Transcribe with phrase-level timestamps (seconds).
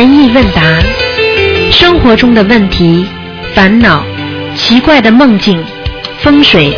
[0.00, 0.62] 意问答，
[1.70, 3.06] 生活中的问题、
[3.54, 4.02] 烦恼、
[4.54, 5.62] 奇怪的梦境、
[6.20, 6.72] 风水，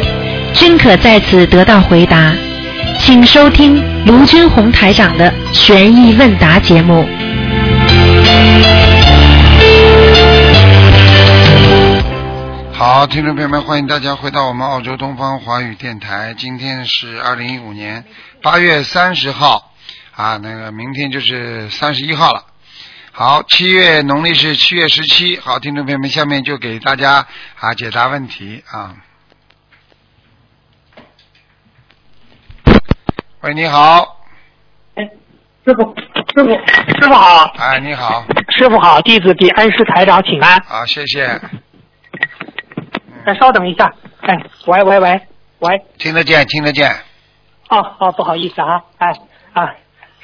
[0.52, 2.32] 均可在此得到回答。
[2.98, 7.06] 请收听卢军红台长的悬疑问答节目。
[12.72, 16.34] 好，听众朋友们，欢迎大家回到我们澳洲东方华语电台。
[16.36, 18.04] 今天是二零一五年
[18.42, 19.72] 八月三十号
[20.16, 22.42] 啊，那个明天就是三十一号了。
[23.16, 25.38] 好，七月农历是七月十七。
[25.38, 27.24] 好，听众朋友们，下面就给大家
[27.60, 28.96] 啊解答问题啊。
[33.42, 34.18] 喂，你好，
[34.96, 35.04] 哎，
[35.64, 35.94] 师傅，
[36.34, 40.60] 师傅，师傅好，哎，你好，师傅好，弟子给恩师台长请安。
[40.64, 41.40] 好，谢谢，
[43.26, 45.20] 哎，稍等一下，哎，喂喂喂
[45.60, 46.90] 喂，听得见，听得见，
[47.68, 49.12] 哦哦，不好意思啊，哎
[49.52, 49.72] 啊，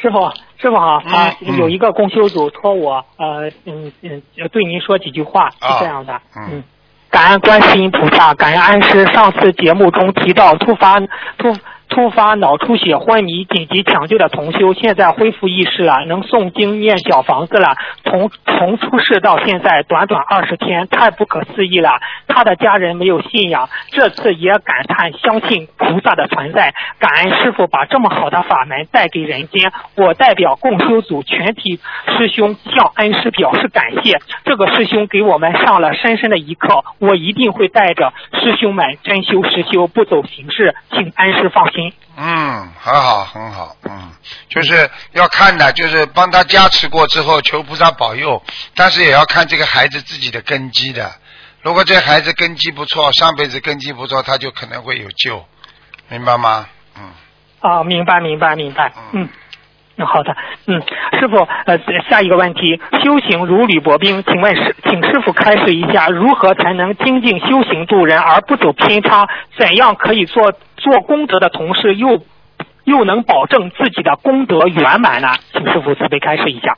[0.02, 4.22] 师傅师傅好啊，嗯有一个共修组托我呃嗯嗯
[4.53, 6.64] 对您说几句话，是这样的，嗯嗯，
[7.11, 9.06] 感恩观世音菩萨，感恩恩师。
[9.06, 11.00] 上次节目中提到突发
[11.38, 11.53] 突
[11.91, 17.74] 突发脑出血昏迷紧急抢救的同修，现在恢复意识了，能诵经念小房子了。
[18.05, 21.91] 从从出世到现在短短二十天，太不可思议了。
[22.28, 29.72] 他的家人没有信仰，这次也感叹相信菩萨的存在，感恩师傅把这么好的法门带给人间。
[29.97, 31.80] 我代表共修组全体
[32.16, 34.19] 师兄向恩师表示感谢。
[34.44, 41.80] 这个师兄给我们上了深深的一课，我一定会带着师兄们真修实修，不走形式，请恩师放心。
[42.22, 44.12] 嗯，很好，很好，嗯，
[44.50, 48.42] 就是要看的，就是帮他加持过之后，求菩萨保佑，
[48.74, 51.10] 但是也要看这个孩子自己的根基的。
[51.62, 55.46] 如果这孩子根基不错，上辈子根基不错，他就可能会有救，
[56.10, 56.66] 明白吗？
[56.98, 57.10] 嗯，
[57.60, 58.92] 啊，明白，明白，明白。
[59.12, 59.26] 嗯，
[59.96, 60.36] 嗯，好的。
[60.66, 60.78] 嗯，
[61.18, 61.78] 师傅，呃，
[62.10, 69.26] 下一个问题，修行如履薄冰，请问师，请师傅开示一下，如何才能精进修行度人而不走偏差？
[69.59, 72.24] 怎样可以做做功德的同时又
[72.84, 75.36] 又能保证自己的功德圆满呢？
[75.52, 76.76] 请师傅慈悲开示一下。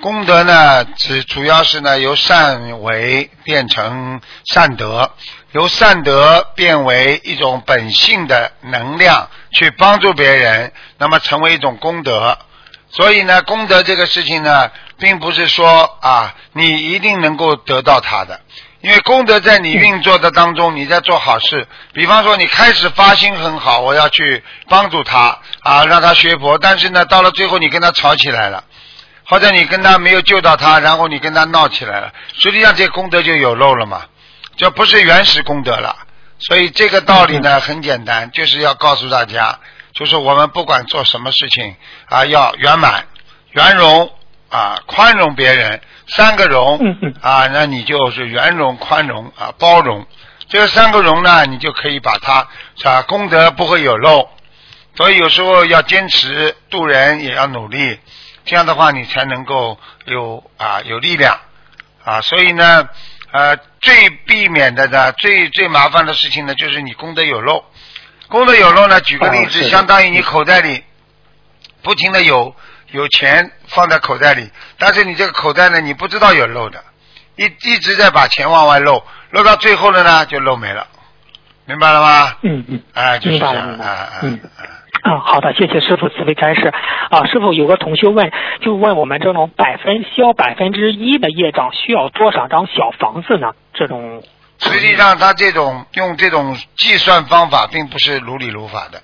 [0.00, 5.12] 功德呢，只主要是呢由善为变成善德，
[5.52, 12.36] 由善德变为一种本性的能量，去帮助别人，那么成为一种功德。
[12.88, 18.40] 所以呢，功德这个事情呢，并不是说啊，你一定能够得到它的，
[18.82, 21.66] 因为功德在你运作的当中，你在做好事。
[21.92, 28.64] 比方说，你开始发心很好，我要去帮助他啊，让他学佛，但是呢，到了最后你跟他吵起来了。
[29.24, 34.02] 或者你跟他没有救到他，然后你跟他闹起来了，实际上这功德就有漏了嘛，
[34.56, 35.96] 这不是原始功德了。
[36.40, 39.60] 所以这个道理呢很简单，就是要告诉大家，
[39.94, 41.76] 就是我们不管做什么事情
[42.08, 43.06] 啊，要圆满、
[43.52, 44.10] 圆融
[44.52, 46.78] 啊，宽容别人，三个容
[47.22, 50.06] 啊，那你就是圆融、宽容啊，包容。
[50.48, 52.46] 这三个容呢，你就可以把它
[52.84, 54.28] 啊功德不会有漏。
[54.94, 57.98] 所以有时候要坚持渡人，也要努力。
[58.44, 61.40] 这样的话，你才能够有啊有力量
[62.04, 62.86] 啊，所以呢，
[63.30, 67.64] 呃，最避免的呢，最最麻烦的事情呢，就是你功德有漏。
[68.28, 70.84] 功德有漏呢，举个例子，相当于你口袋里
[71.82, 72.54] 不停的有
[72.92, 76.82] 有钱放在口袋里，但是你这个口袋呢，你不知道有漏的，
[77.36, 80.86] 一一直在把钱往外漏，漏到最后了呢，就漏没了，
[81.66, 82.36] 明白了吗？
[82.42, 84.20] 嗯嗯，哎，就是这样，明白了明白啊啊。
[84.22, 84.40] 嗯
[85.02, 86.72] 啊，好的，谢谢师傅慈悲开示。
[87.10, 88.30] 啊，师傅有个同学问，
[88.60, 93.52] 就问我们这种百分消百分之一的业障需要多少张小房子呢？
[93.74, 94.22] 这种
[94.58, 99.02] 实际上，他这种用这种计算方法，并不是如理如法的，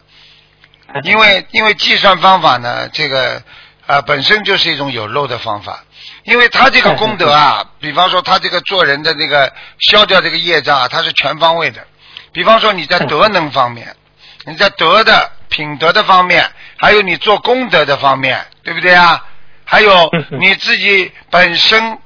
[1.03, 3.43] 因为因为计算方法呢，这个
[3.88, 5.82] 啊、本身就是一种有漏的方法，
[6.25, 9.50] 因为他这个功德啊，比方说他这个做人的这个
[9.91, 11.87] 消掉这个业障啊，他是全方位的。
[12.32, 13.97] 比方说你在德能方面，
[14.44, 19.25] 你在德的品德的方面，还有你做功德的方面，对不对啊？
[19.64, 21.99] 还有你自己本身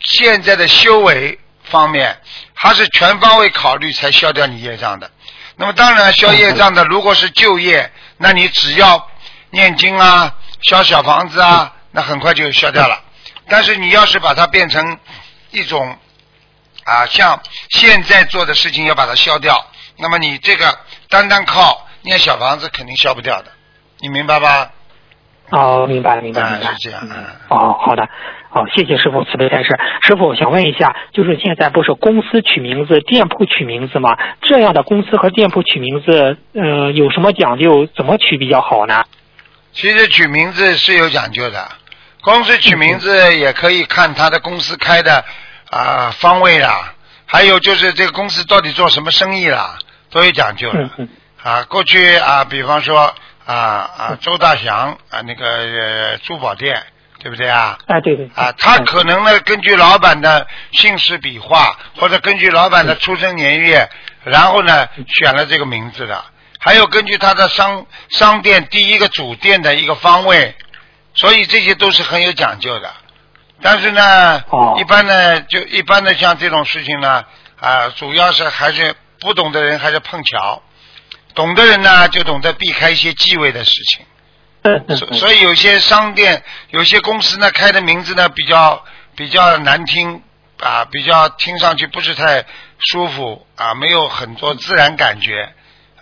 [0.00, 2.18] 现在的修为方面，
[2.54, 5.10] 他是全方位考虑才消掉你业障的。
[5.56, 9.06] 那么当然，消业障的如果是就业，那你只要
[9.50, 13.00] 念经啊、消小房子啊，那很快就消掉了。
[13.48, 14.98] 但是你要是把它变成
[15.52, 15.96] 一种
[16.84, 19.66] 啊，像现在做的事情要把它消掉，
[19.98, 23.52] 那么你这个单单靠念小房子肯定消不掉的，
[24.00, 24.70] 你明白吧？
[25.50, 26.76] 哦，明白了，明白了，明白了。
[26.76, 27.24] 是这样，嗯。
[27.50, 28.08] 哦，好的，
[28.50, 29.78] 好，谢谢师傅慈悲开示。
[30.02, 34.16] 师傅，我想问一下，就是现在不是公司取名字、店铺取名字吗？
[34.42, 37.86] 这样的公司和店铺取名字，呃，有什么讲究？
[37.94, 39.04] 怎么取比较好呢？
[39.76, 41.70] 其实取名字是有讲究的，
[42.22, 45.22] 公司取名字也可以看他的公司开的
[45.68, 46.94] 啊方位啦，
[47.26, 49.78] 还有就是这个公司到底做什么生意啦，
[50.10, 50.88] 都有讲究的。
[51.42, 53.14] 啊，过去啊，比方说
[53.44, 56.82] 啊啊，周大祥啊，那个、呃、珠宝店，
[57.18, 57.76] 对不对啊？
[57.86, 58.30] 啊，对对。
[58.34, 63.90] 啊，他嗯可能呢，根据老板的姓氏笔画，或者根据老板的出生年月，
[64.24, 64.88] 然后呢
[65.18, 66.24] 选了这个名字的。
[66.66, 70.52] 还有根据他的商商店第一个主店的一个方位，
[71.14, 72.92] 所以这些都是很有讲究的。
[73.62, 77.24] 但是呢，哦一般呢，就一般的像这种事情呢，
[77.60, 80.60] 啊，主要是还是不懂的人还是碰巧，
[81.36, 84.04] 懂的人呢就懂得避开一些忌讳的事情。
[84.96, 88.84] 所所以有些商店、有些公司呢开的名字呢比较
[89.14, 90.20] 比较难听
[90.58, 92.44] 啊，比较听上去不是太
[92.90, 95.54] 舒服啊，没有很多自然感觉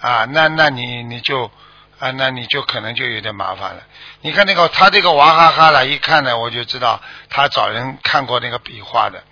[0.04, 1.50] 啊，那那你你就
[1.98, 3.82] 啊，那你就可能就有点麻烦了。
[4.20, 9.22] 你看那个他这个娃哈哈了，一看呢我就知道他找人看过那个笔画的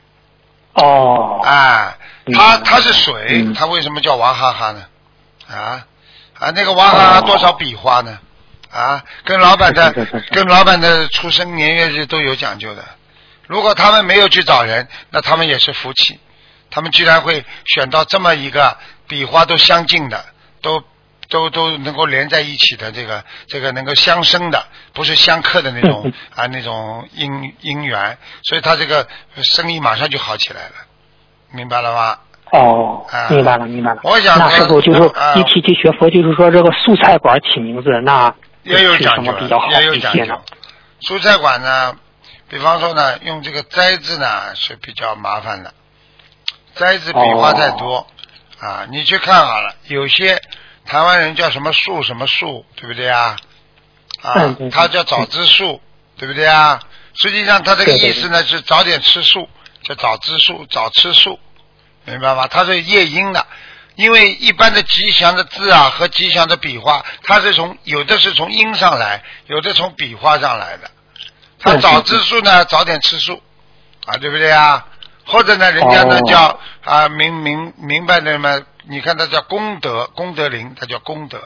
[0.72, 1.40] 哦。
[1.44, 4.86] 啊，嗯他他是水，嗯他为什么叫娃哈哈呢？
[5.50, 5.84] 啊
[6.38, 8.18] 啊，那个娃哈哈哦多少笔画呢？
[8.70, 9.92] 啊，跟老板的
[10.30, 12.82] 跟老板的出生年月日都有讲究的。
[13.46, 16.18] 如果他们没有去找人，那他们也是福气。
[16.70, 20.24] 他们居然会选到这么一个笔画都相近的，
[20.62, 20.82] 都
[21.28, 24.64] 都都能够连在一起的这个这个能够相生的，
[24.94, 29.06] 不是相克的那种嗯啊那种因因缘，所以他这个
[29.42, 30.74] 生意马上就好起来了，
[31.50, 32.18] 明白了吗？
[32.52, 34.00] 哦啊，明白了，明白了。
[34.04, 40.38] 我想说那时候就是啊一提起学佛，就是说这个素菜馆起名字，那也有讲究比较好也有讲究一些呢？。
[41.00, 41.96] 蔬菜馆呢，
[42.48, 45.72] 比方说呢，用这个斋字呢是比较麻烦的，
[46.74, 48.06] 斋字笔画太多、
[48.62, 50.40] 啊，你去看好了，有些
[50.86, 53.36] 台湾人叫什么树什么树，对不对啊？
[54.22, 55.82] 啊他叫早知树，
[56.16, 56.80] 对不对啊？
[57.14, 59.48] 实际上他这个意思呢是早点吃素，
[59.82, 61.40] 叫早知素，早吃素，
[62.04, 62.46] 明白吗？
[62.46, 63.44] 它是夜莺的，
[63.96, 70.88] 因为一般的吉祥的字啊和吉祥的笔画，它是从有的是从音上来，有的从笔画上来的。
[71.58, 73.42] 他嗯早知素呢，早点吃素
[74.06, 74.86] 啊，对不对啊？
[75.26, 78.60] 或者呢，人家呢哦叫啊明明明白的嘛？
[78.84, 81.40] 你看他叫功德功德林，他叫功德。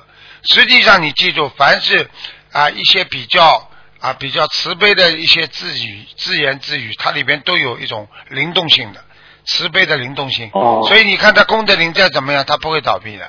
[0.45, 2.09] 实际上你记住，凡是
[2.53, 3.69] 啊一些比较
[4.01, 9.05] 啊比较慈悲的一些自语自言自语，它里边都有一种灵动性的
[9.45, 10.51] 慈悲的灵动性。
[10.55, 13.27] 哦所以你看他功德林再怎么样，他不会倒闭的。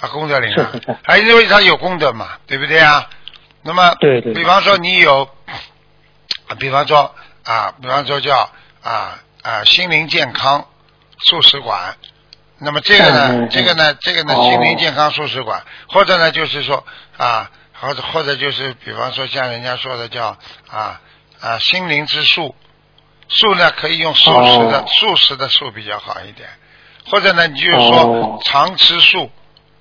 [0.00, 0.54] 啊，功德林
[1.02, 3.08] 还因为他有功德嘛，对不对啊？
[3.62, 5.28] 那么，对对对比方说你有，
[6.48, 7.14] 啊，比方说
[7.44, 8.50] 啊，比方说叫
[8.82, 10.66] 啊啊心灵健康
[11.28, 11.96] 素食馆，
[12.58, 14.50] 那么这个呢，这个呢，这个呢，哦。
[14.50, 16.84] 心灵健康素食馆，或者呢，就是说
[17.16, 17.50] 啊，
[17.80, 20.36] 或者或者就是比方说像人家说的叫
[20.68, 21.00] 啊
[21.40, 22.54] 啊心灵之树，
[23.28, 24.84] 树呢可以用素食的、哦。
[24.88, 26.48] 素食的素比较好一点，
[27.06, 28.40] 或者呢，你就是说哦。
[28.44, 29.30] 常吃素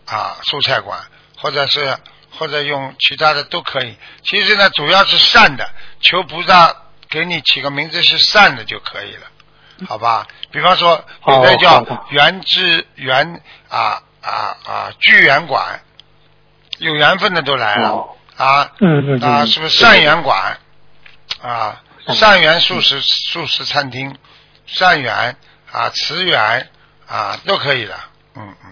[0.06, 1.00] 啊蔬菜馆，
[1.38, 1.98] 或者是
[2.38, 3.98] 或者用其他的都可以。
[4.24, 5.70] 其实呢，主要是善的，
[6.00, 6.76] 求菩萨
[7.10, 9.28] 给你起个名字是善的就可以了，
[9.88, 10.28] 好吧？
[10.52, 15.82] 比方说有的哦叫缘之缘啊啊啊聚缘馆，
[16.78, 18.72] 有缘分的都来了、哦啊。
[18.80, 20.58] 嗯嗯啊，嗯，是不是善缘馆
[21.42, 21.82] 啊？
[22.08, 24.18] 善善缘素食素食餐厅，
[24.66, 25.36] 善缘
[25.72, 26.70] 啊，慈缘
[27.08, 27.96] 啊，都可以的。
[28.36, 28.72] 嗯嗯，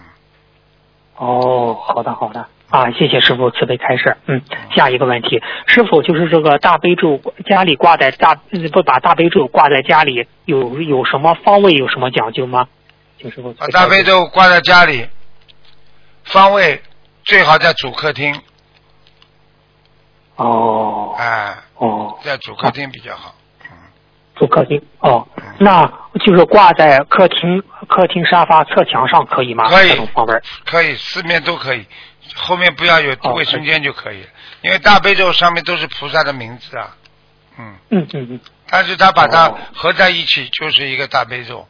[1.16, 4.16] 哦，好的好的啊，谢谢师傅慈悲开示。
[4.26, 4.42] 嗯，
[4.76, 8.34] 下一个问题，师傅就是这个大悲咒家里挂在大
[8.72, 12.68] 不把大悲咒挂在家里有有什么方位有什么讲究吗？
[13.18, 15.06] 请师傅把大悲咒挂在家里，
[16.24, 16.82] 方位
[17.24, 18.38] 最好在主客厅，
[20.36, 23.34] 哦哎，哦，在主客厅比较好。
[24.36, 25.84] 主客厅哦嗯，那
[26.24, 29.68] 就是挂在客厅客厅沙发侧墙上可以吗？
[29.68, 30.40] 可以这种方位。
[30.64, 31.84] 可以，四面都可以，
[32.38, 34.28] 后面不要有哦卫生间就可以了，
[34.62, 36.96] 因为大悲咒上面都是菩萨的名字啊。
[37.58, 37.76] 嗯。
[37.90, 39.58] 嗯嗯嗯，但是他把它哦。
[39.74, 41.68] 合在一起就是一个大悲咒。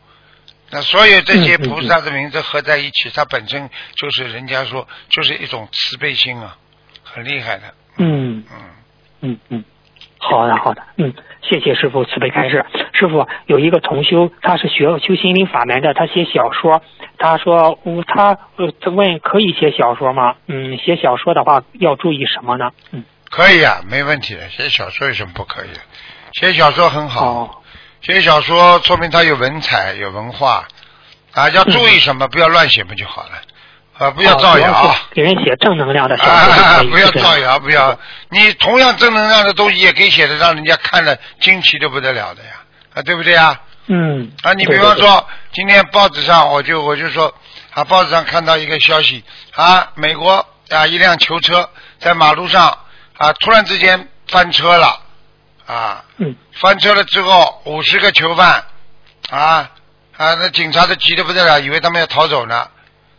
[0.70, 6.58] 那所有这些菩萨的名字合在一起，它本身就是人家说就是一种慈悲心啊，
[7.02, 7.74] 很厉害的。
[7.96, 8.44] 嗯。
[8.50, 8.70] 嗯，
[9.20, 9.64] 嗯嗯，
[10.18, 11.14] 好的好的，嗯，
[11.48, 12.66] 谢谢师傅慈悲开示。
[12.92, 16.82] 师傅有一个同修，他是学修心灵法门的，他写小说，
[17.16, 20.34] 他说，嗯他呃，他问可以写小说吗？
[20.46, 22.70] 嗯，写小说的话要注意什么呢？
[22.92, 24.48] 嗯，可以啊，没问题的。
[24.50, 25.68] 写小说有什么不可以？
[26.32, 27.50] 写小说很好，哦，
[28.02, 30.68] 写小说说明他有文采、有文化
[31.32, 31.48] 啊。
[31.50, 32.28] 要注意什么？
[32.28, 33.30] 不要乱写不就好了
[33.98, 34.92] 啊，不要造谣。
[34.92, 37.98] 是给人写正能量的小啊说就可以，不要造谣，不要。
[38.30, 42.50] 你同样正能量的东西也可以写的让人家看了惊奇的不得了的呀，
[42.94, 43.60] 啊，对不对呀？
[43.88, 44.30] 嗯。
[44.42, 47.34] 啊，你比对对对方说，今天报纸上我就我就说，
[47.74, 49.24] 啊，报纸上看到一个消息，
[49.54, 52.78] 啊，美国啊一辆囚车在马路上
[53.16, 55.00] 啊突然之间翻车了，
[55.66, 58.64] 啊，嗯翻车了之后五十个囚犯，
[59.30, 59.70] 啊
[60.16, 62.68] 啊，那警察都急得不得了，以为他们要逃走呢，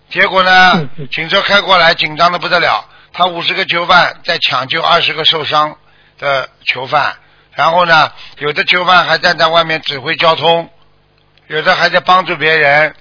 [0.09, 5.77] 结果呢警车开过来，紧张的不得了，他五十个囚犯在抢救二十个受伤
[6.17, 7.15] 的囚犯，
[7.53, 10.69] 然后呢，有的囚犯还站在外面指挥交通，
[11.47, 12.95] 有的还在帮助别人，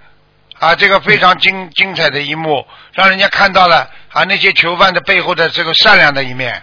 [0.58, 6.62] 啊，这个非常精精彩的一幕，让人家看到了啊那些囚犯的背后的这个善良的一面，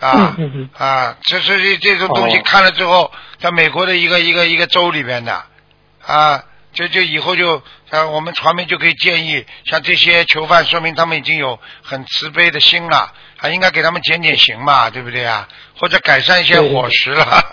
[0.00, 0.36] 啊
[0.76, 2.42] 啊，这这这种东西哦。
[2.44, 5.44] 看了之后，在美国的一个一个一个州里边的，
[6.04, 6.42] 啊，
[6.72, 7.62] 就就以后就
[7.92, 15.46] 啊，我们传媒就可以建议，像这些囚犯，说明他们已经有很慈悲的心了，还应该给他们减减刑嘛，对不对啊？
[15.78, 17.44] 或者改善一些伙食了。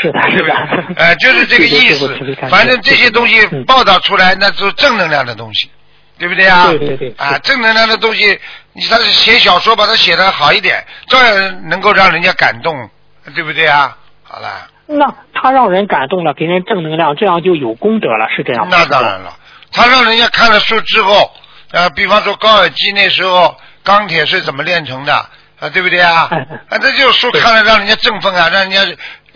[0.00, 0.54] 是的是的
[0.96, 2.08] 呃，就是这个意思
[2.48, 5.68] 反正这些东西嗯报道出来，那都是正能量的东西，
[6.16, 6.68] 对不对啊？
[6.68, 8.38] 对对对啊，正能量的东西，
[8.72, 12.88] 你他是写小说把它写的好一点，照样能够让人家感动，
[13.34, 13.96] 对不对啊？
[14.22, 18.76] 好了，那他让人感动了，给人正能量，这样就有功德了，是这样吗？
[18.76, 19.32] 那当然了，
[19.72, 21.30] 他让人家看了书之后，
[21.72, 25.14] 呃，比方说高尔基那时候钢铁是怎么炼成的，
[25.60, 26.28] 啊，对不对啊？
[26.68, 28.80] 啊，这就是书看了让人家振奋啊，让人家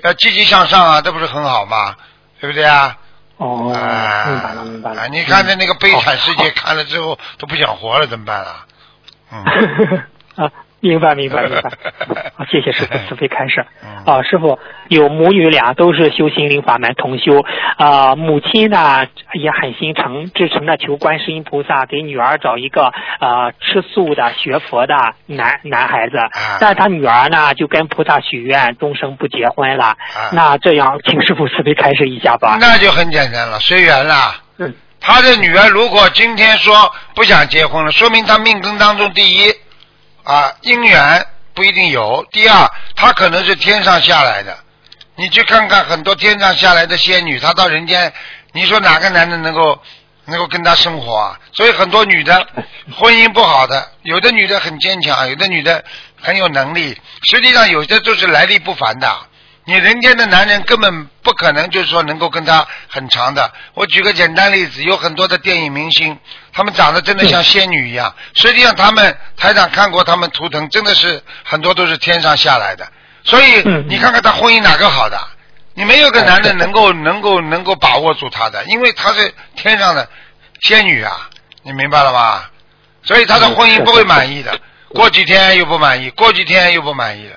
[0.02, 1.94] 呃积极向上啊，这不是很好吗？
[2.40, 2.96] 对不对啊？
[3.36, 5.02] 哦，啊，明白了明白了。
[5.02, 8.66] 啊你看他那个悲惨世界，嗯看了之后都不想活了，怎么办啊？
[9.32, 9.44] 嗯。
[10.36, 10.50] 啊，
[10.84, 11.70] 明白明白明白。
[12.36, 13.64] 啊，谢谢师傅慈悲开示。
[13.82, 17.42] 嗯啊，师傅有母女俩都是修心灵法门同修，
[17.78, 24.94] 啊，母亲呢也很心诚，至诚的求观世音菩萨给女儿找一个呃吃素的学佛的
[25.26, 29.86] 男男孩子，啊但他女儿呢就跟菩萨许愿终生不结婚了。
[29.86, 29.96] 啊
[30.32, 32.58] 那这样，请师傅慈悲开示一下吧。
[32.60, 34.14] 那就很简单了，随缘了。
[34.58, 34.74] 嗯
[35.06, 39.52] 他的女儿如果今天说不想结婚了，说明他命根当中第一
[40.24, 44.58] 啊姻缘不一定有，第二她可能是天上下来的。
[45.16, 48.12] 你去看看很多天上下来的仙女，她到人间，
[48.52, 49.80] 你说哪个男的能够
[50.24, 51.38] 能够跟她生活啊？
[51.52, 52.46] 所以很多女的
[52.96, 55.84] 婚姻不好的，有的女的很坚强，有的女的
[56.20, 57.00] 很有能力，
[57.30, 59.16] 实际上有的都是来历不凡的。
[59.66, 63.50] 你人间的男人根本不可能就是说能够跟他很长的。
[63.72, 66.18] 我举个简单例子，有很多的电影明星，
[66.52, 72.86] 他们长得真的像仙女一样，实际上他们台长看过他们图腾，真的是很多都是天上下来的。
[73.22, 75.18] 所以嗯你看看他婚姻哪个好的？
[75.72, 80.08] 你没有个男人能够能够能够把握住他的，因为他是天上的
[80.60, 81.28] 仙女啊，
[81.62, 82.50] 你明白了吧？
[83.02, 84.58] 所以他的婚姻不会满意的，
[84.90, 87.36] 过几天又不满意，过几天又不满意了。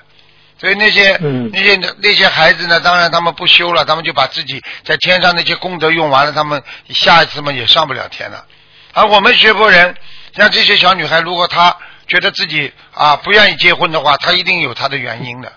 [0.60, 8.44] 所以那些、嗯那些那些孩子呢，当然他们不修了，他们就把自己在天上那些功德用完了，他们下一次嘛也上不了天了。
[8.92, 9.94] 而我们学佛人，
[10.36, 11.76] 像这些小女孩，如果她
[12.08, 15.52] 觉得自己啊不愿意结婚的话，她一定有她的原因的。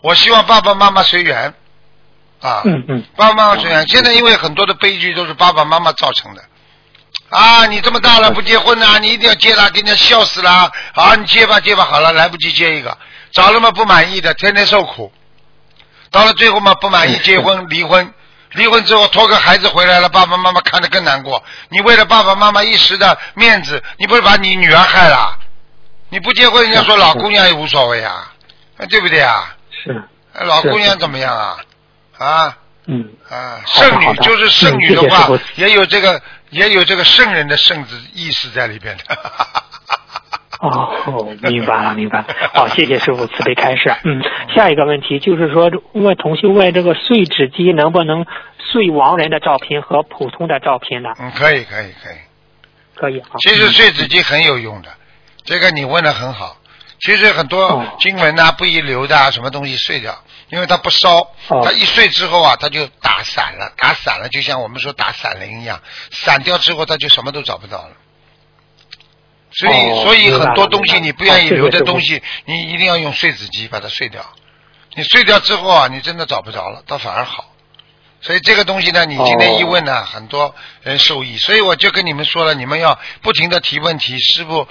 [0.00, 1.52] 我希望爸爸妈妈随缘
[2.40, 3.88] 啊，嗯嗯爸爸妈妈随缘。
[3.88, 6.44] 现在因为很多的悲剧都是爸爸妈妈造成的。
[7.30, 10.70] 啊，你这么大了不结婚呐、你一定要结啦，给人家笑死啦！
[10.94, 12.96] 啊，你结吧结吧，好了，来不及结一个，
[13.36, 15.12] 找了嘛不满意的，天天受苦，
[16.10, 18.14] 到了最后嘛不满意结婚 离婚，
[18.52, 21.44] 离婚之后拖个孩子回来了，爸爸妈妈看得更难过。
[21.68, 25.38] 你为了爸爸妈妈一时的面子，你不是把你女儿害了？
[26.08, 28.32] 你不结婚，人家说老姑娘也无所谓啊，
[28.78, 29.54] 啊对不对啊？
[29.84, 30.02] 是
[30.46, 31.56] 老姑娘怎么样啊？
[32.16, 32.56] 啊？
[32.86, 39.04] 嗯啊，好的好的圣女就是剩女的话也有这个也有这个圣人的圣字意识在里边的。
[40.68, 42.26] 哦，明白了，明白了。
[42.54, 43.94] 好，谢谢师傅慈悲开示。
[44.04, 44.22] 嗯，
[44.54, 48.26] 下一个问题就是说，问同修问这个碎纸机能不能
[48.58, 51.10] 碎亡人的照片和普通的照片呢？
[51.18, 52.16] 嗯，可以可以可以。
[52.94, 53.28] 可以啊。
[53.40, 54.88] 其实碎纸机很有用的，
[55.44, 56.56] 这个你问的很好。
[56.98, 60.16] 其实很多哦经文呐、不宜留的啊，什么东西碎掉，
[60.48, 61.18] 因为它不烧，
[61.48, 65.78] 哦它一碎之后啊，它就打散了，打散了，就像我们说打散灵一样，
[66.10, 67.90] 散掉之后它就什么都找不到了。
[69.58, 74.24] 所以，哦所以很多东西你不愿意留的东西，你一定要用碎纸机把它碎掉。
[74.94, 77.52] 你碎掉之后啊，你真的找不着了，倒反而好。
[78.22, 81.36] 所以这个东西呢，你今天一问呢，很多人受益。
[81.36, 84.66] 所以我就跟你们说了，你们要不停的提问题，师傅，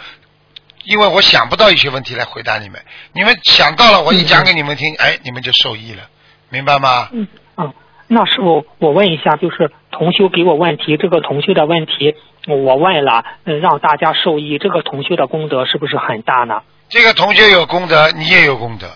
[0.84, 6.10] 因为我想不到一些问题来回答你们，你们想到了，我一讲给你们听，哎，你们就受益了，
[6.50, 7.10] 明白吗？
[7.14, 7.28] 嗯
[7.58, 7.74] 嗯，
[8.08, 12.16] 那师傅，我问一下，就是同修给我问题，这个同修的问题
[12.48, 16.62] 我问了，嗯，让大家受益，这个同修的功德是不是很大呢？
[16.90, 18.88] 这个同修有功德，你也有功德。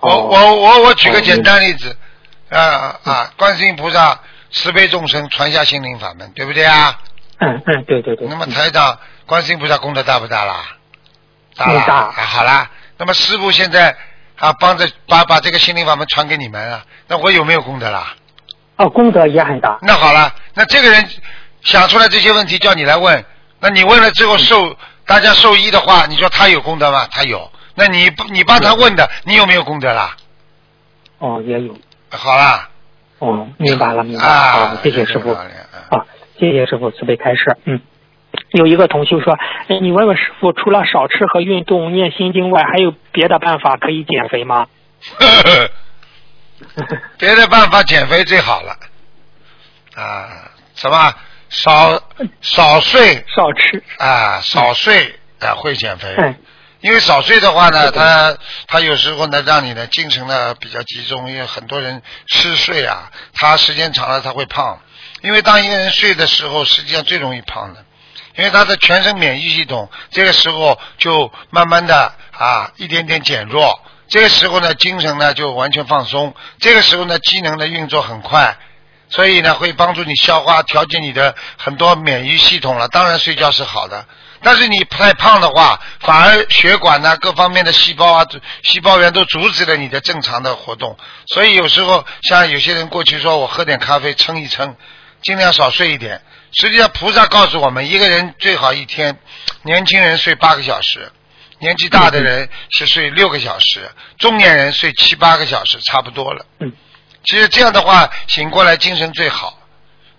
[0.00, 1.96] 我哦我我我举个哦简单例子，
[2.50, 7.00] 啊啊，观世音菩萨慈悲众生，传下心灵法门，对不对啊？
[7.38, 8.28] 嗯嗯，对对对。
[8.28, 10.76] 那么台长，观世音菩萨功德大不大啦？
[11.56, 11.84] 大啦。
[11.86, 12.70] 大啊，好啦。
[12.98, 13.96] 那么师傅现在
[14.38, 18.14] 啊，帮着把把这个心灵法门传给你们啊，那我有没有功德啦？
[18.76, 19.78] 哦，功德也很大。
[19.82, 21.08] 那好了，那这个人
[21.62, 23.24] 想出来这些问题，叫你来问，
[23.60, 24.76] 那你问了之后受
[25.06, 27.06] 大家受益的话，你说他有功德吗？
[27.10, 27.50] 他有。
[27.76, 30.16] 那你不你帮他问的，你有没有功德啦？
[31.18, 31.76] 哦，也有。
[32.10, 32.68] 好啦。
[33.20, 34.32] 哦，明白了，明白了。
[34.32, 35.32] 啊好，，谢谢师傅。
[35.32, 35.46] 啊，
[36.38, 37.56] 谢谢师傅慈悲开示。
[37.64, 37.80] 嗯，
[38.50, 39.34] 有一个同修说，
[39.68, 44.66] 哎，你问问师傅，除了少吃和运动、念心经外，还有别的办法可以减肥吗？
[47.18, 48.76] 别的办法减肥最好了。
[49.96, 51.14] 啊，什么？
[51.50, 52.02] 少
[52.40, 53.24] 少睡。
[53.28, 53.82] 少吃。
[53.98, 56.14] 啊，少睡啊会减肥。
[56.16, 56.34] 嗯。
[56.80, 57.92] 因为少睡的话呢，对。
[57.92, 58.36] 对它
[58.66, 64.80] 它有时候呢，让你的精神呢比较集中，因为很多人嗜睡啊，他时间长了他会胖，
[65.22, 67.84] 因为当一个人睡的时候，实际上最容易胖的，
[68.36, 78.56] 因为他的全身免疫系统这个时候就慢慢的啊一点点减弱，这个时候呢精神呢就完全放松，这个时候呢机能的运作很快，
[79.08, 82.88] 所以呢会帮助你消化、调节你的很多免疫系统了。
[82.88, 84.04] 当然睡觉是好的，
[84.42, 88.26] 但是你太胖的话，反而血管呐、各方面的细胞啊、
[88.64, 90.98] 细胞源都阻止了你的正常的活动。
[91.26, 94.76] 所以有时候像有些人过去说我喝点咖啡撑一撑，
[95.22, 96.20] 尽量少睡一点。
[96.54, 99.18] 实际上菩萨告诉我们，一个人最好一天，
[99.62, 101.10] 年轻人睡八个小时。
[101.60, 106.44] 年纪大的人是睡六个小时，中年人睡七八个小时，差不多了。
[106.58, 106.72] 嗯。
[107.24, 109.58] 其实这样的话，醒过来精神最好，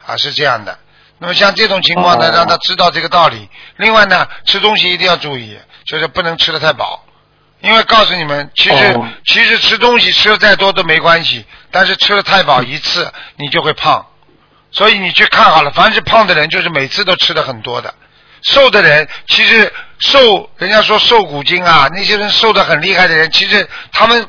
[0.05, 0.79] 啊，是这样的。
[1.19, 3.47] 那么像这种情况呢，哦让他知道这个道理。
[3.77, 7.05] 另外呢，吃东西一定要注意，就是不能吃的太饱。
[7.61, 14.05] 因为告诉你们，其实、哦其实吃东西吃的再多都没关系，但是吃的太饱一次你就会胖。
[14.75, 17.94] 所以你去看好了，凡是胖的人就是每次都吃的很多的，
[18.44, 24.27] 瘦的人其实瘦，人家说瘦骨精啊，那些人瘦的很厉害的人，其实他们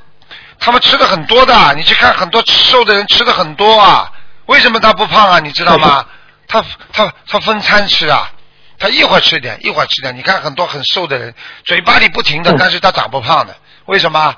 [0.60, 4.12] 他们吃的很多的，你去看很多瘦的人吃的很多啊，
[4.46, 5.40] 为什么他不胖啊？
[5.40, 6.06] 你知道吗？
[6.46, 8.30] 他他他分餐吃啊，
[8.78, 10.16] 他一会儿吃点，一会儿吃点。
[10.16, 13.56] 你看很多很瘦的人，嘴巴里不停的，嗯但是他长不胖的，
[13.86, 14.32] 为什么？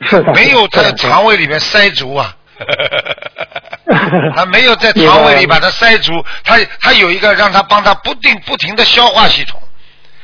[0.34, 2.36] 没有在是的肠胃里面塞足啊。
[4.36, 6.12] 他没有在肠胃里把它塞住，
[6.44, 9.60] 他他有一个让他帮他不定不停的消化系统，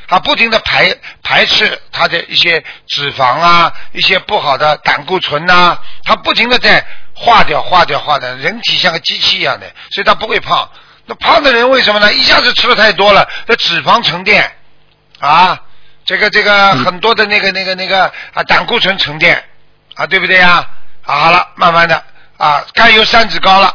[0.08, 10.68] 他不停的排排斥他的一些脂肪啊，一些不好的胆固醇呐、他不停的在化掉化掉化掉，人体像个机器一样的，所以他不会胖。
[11.06, 12.12] 那胖的人为什么呢？
[12.12, 14.50] 一下子吃的太多了，这脂肪沉淀
[15.18, 15.60] 啊，
[16.04, 19.42] 这个这个很多的那个那个那个啊胆固醇沉淀
[19.96, 20.66] 啊，对不对呀？
[21.04, 22.02] 啊，好了，慢慢的
[22.40, 23.66] 啊，甘油三酯高了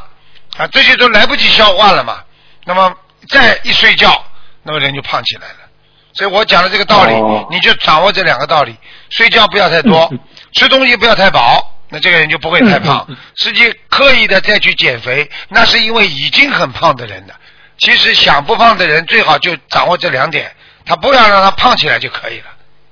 [0.57, 2.23] 啊，这些都来不及消化了嘛。
[2.65, 2.91] 那么
[3.29, 4.25] 再一睡觉，
[4.63, 5.55] 那么人就胖起来了。
[6.13, 8.75] 所以我讲的这个道理，哦你就掌握这两个道理：
[9.09, 10.19] 睡觉不要太多，嗯
[10.53, 13.05] 吃东西不要太饱，那这个人就不会太胖。
[13.35, 17.35] 实际刻意的再去减肥，那是因为已经很胖的人的。
[17.77, 20.51] 其实想不胖的人，最好就掌握这两点，
[20.85, 22.45] 他不要让他胖起来就可以了，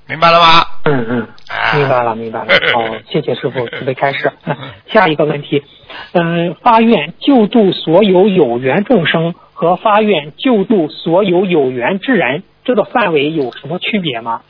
[0.07, 0.65] 明白了吗？
[0.85, 2.45] 嗯嗯啊，明白了，明白了。
[2.75, 4.31] 哦，谢谢师傅准备开始。
[4.91, 5.63] 下一个问题，
[6.11, 14.41] 嗯、发愿救度所有有缘众生和发愿救度所有有缘之人，这个范围有什么区别吗？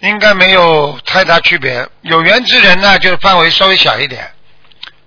[0.00, 1.86] 应该没有太大区别。
[2.00, 4.24] 有缘之人呢，就是范围稍微小一点。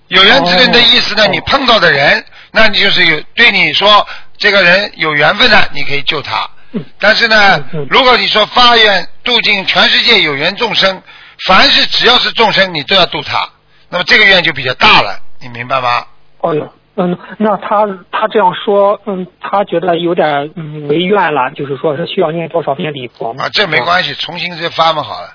[0.08, 4.08] 有缘之人的意思呢，哦你碰到的人，那你就是有对你说
[4.38, 6.48] 这个人有缘分的，你可以救他。
[6.76, 11.02] 嗯但是呢如果你说发愿度尽全世界有缘众生，
[11.48, 13.50] 凡是只要是众生，你都要度他，
[13.90, 16.06] 那么这个愿就比较大了，你明白吗？
[16.40, 23.46] 哦哟，嗯，那他他这样说，嗯，他觉得有点嗯违愿了，就是说是需要念多少遍礼佛吗？
[23.46, 25.34] 啊，这没关系，重新再发嘛好了。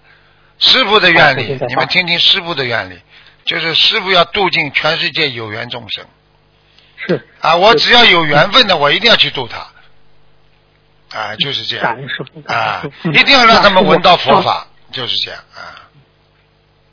[0.58, 2.98] 师傅的愿力你们听听师傅的愿力，
[3.44, 6.04] 就是师傅要度尽全世界有缘众生
[6.96, 7.56] 是啊！
[7.56, 9.66] 我只要有缘分的，我一定要去度他。
[11.14, 15.88] 啊，就是这样感恩师傅啊，嗯一定要让他们闻到佛法，就是这样啊。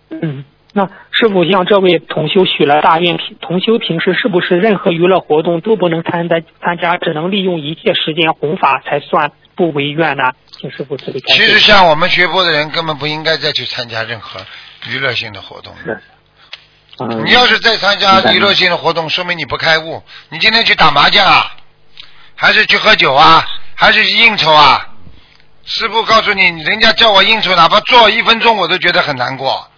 [0.10, 10.23] 嗯，那师傅像这位同修许了大愿，同修平时是不是任何娱乐活动都不能参加参加，只能利用一切时间弘法才算不违愿呢？
[10.51, 11.41] 请师傅这里开其。
[11.41, 14.39] 实像我们学佛的人，根本不应该再去参加任何
[14.88, 15.75] 娱乐性的活动。
[15.84, 15.99] 是
[16.99, 20.01] 嗯你要是再参加娱乐性的活动，说明你不开悟。
[20.30, 21.51] 你今天去打麻将啊，
[22.34, 23.45] 还是去喝酒啊，
[23.77, 24.85] 还是去应酬啊？
[25.65, 29.69] 师傅告诉你，人家叫我应酬，哪怕做一分钟，我都觉得很难过。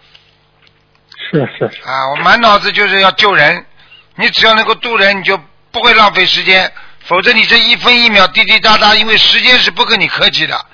[1.30, 2.08] 是是是，啊！
[2.10, 3.66] 我满脑子就是要救人，
[4.14, 5.38] 你只要能够渡人，你就
[5.70, 10.64] 不会浪费时间，否则你这一分一秒滴滴答答，因为时间是不跟你客气的，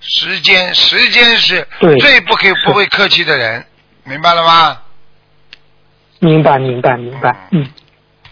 [0.00, 1.66] 时间时间是
[2.00, 3.66] 最不可以不会客气的人，
[4.02, 4.78] 明白了吗？
[6.18, 7.66] 明白明白明白，嗯。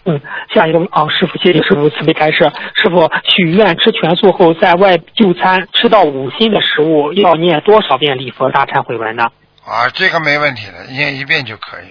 [0.05, 0.21] 嗯，
[0.53, 2.51] 下一个啊，师傅，谢谢师傅慈悲开示。
[2.75, 9.29] 师傅许愿吃全素后，在外就餐吃到五辛的食物，要念多少遍礼佛大忏悔文呢？
[9.65, 11.85] 啊，这个没问题的，念一遍就可以。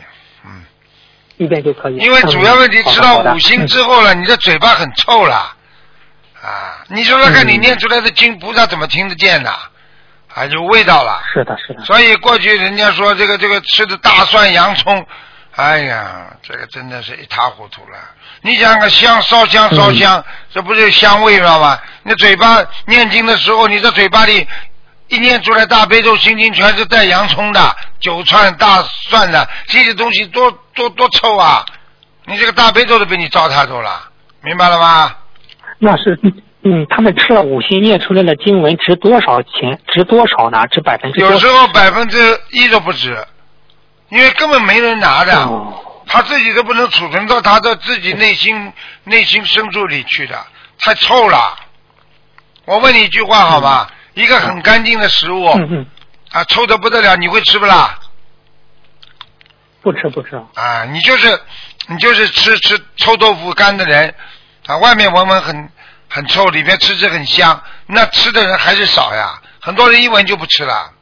[0.45, 0.63] 嗯，
[1.39, 1.97] 一遍就可以。
[1.97, 5.37] 因为主要问题嗯吃到五星之后了，你的嘴巴很臭了，
[6.43, 9.51] 啊，你说说看，嗯你念出来的经菩萨怎么听得见呢？
[10.35, 11.23] 啊，有味道了。
[11.33, 15.07] 是的，是的，所以过去人家说这个这个吃的大蒜、洋葱，
[15.57, 17.99] 哎呀，这个真的是一塌糊涂了。
[18.41, 21.79] 你想个香烧香烧香，这不是香味道吗？
[22.03, 24.47] 你嘴巴念经的时候，你这嘴巴里
[25.09, 31.65] 一念出来大悲咒心经，全是带洋葱的、九串、大蒜的，这些东西多多多臭啊！
[32.25, 34.09] 你这个大悲咒都被你糟蹋走了，
[34.43, 35.15] 明白了吗？
[35.79, 36.19] 那是
[36.65, 39.79] 嗯，他们吃了五行念出来的经文值多少钱？
[39.89, 40.67] 值多少呢？
[40.69, 41.21] 值百分之？
[41.21, 42.19] 有时候百分之
[42.53, 43.17] 一都不止，
[44.13, 45.37] 因为根本没人拿的。
[45.45, 48.73] 哦他自己都不能储存到他的自己内心
[49.05, 50.47] 内心深处里去的，
[50.81, 51.57] 太臭了。
[52.67, 53.89] 我问你一句话好吧？
[54.13, 55.47] 一个很干净的食物
[56.31, 57.99] 啊，臭的不得了，你会吃不啦？
[59.81, 60.37] 不吃不吃。
[60.55, 61.41] 啊，你就是
[61.87, 64.15] 你就是吃吃臭豆腐干的人
[64.67, 65.71] 啊，外面闻闻很
[66.11, 69.41] 很臭，里面吃着很香，那吃的人还是少呀。
[69.61, 70.93] 很多人一闻就不吃了，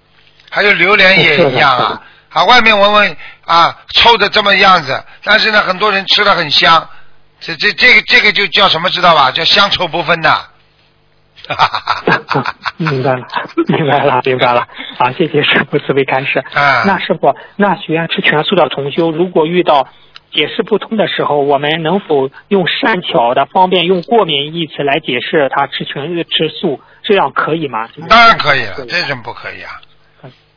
[0.50, 2.00] 还有榴莲也一样啊
[2.32, 6.88] 啊，外面闻闻啊臭的这么样子，但是呢，很多人吃的很香，
[7.40, 9.30] 这这这个这个就叫什么知道吧？
[9.30, 10.30] 叫香臭不分的。
[11.48, 13.26] 哈哈哈哈哈明白了，
[13.66, 14.68] 明白了，明白了。
[14.98, 16.38] 好，谢谢师傅慈悲开示。
[16.52, 19.88] 啊那师傅，那许愿吃全素的同修，如果遇到
[20.32, 27.88] 解释不通的时候，我们能否用善巧的、方便用过敏一词来解释他吃全吃素，这样可以吗？
[28.08, 29.72] 当然可以了，这怎么不可以啊？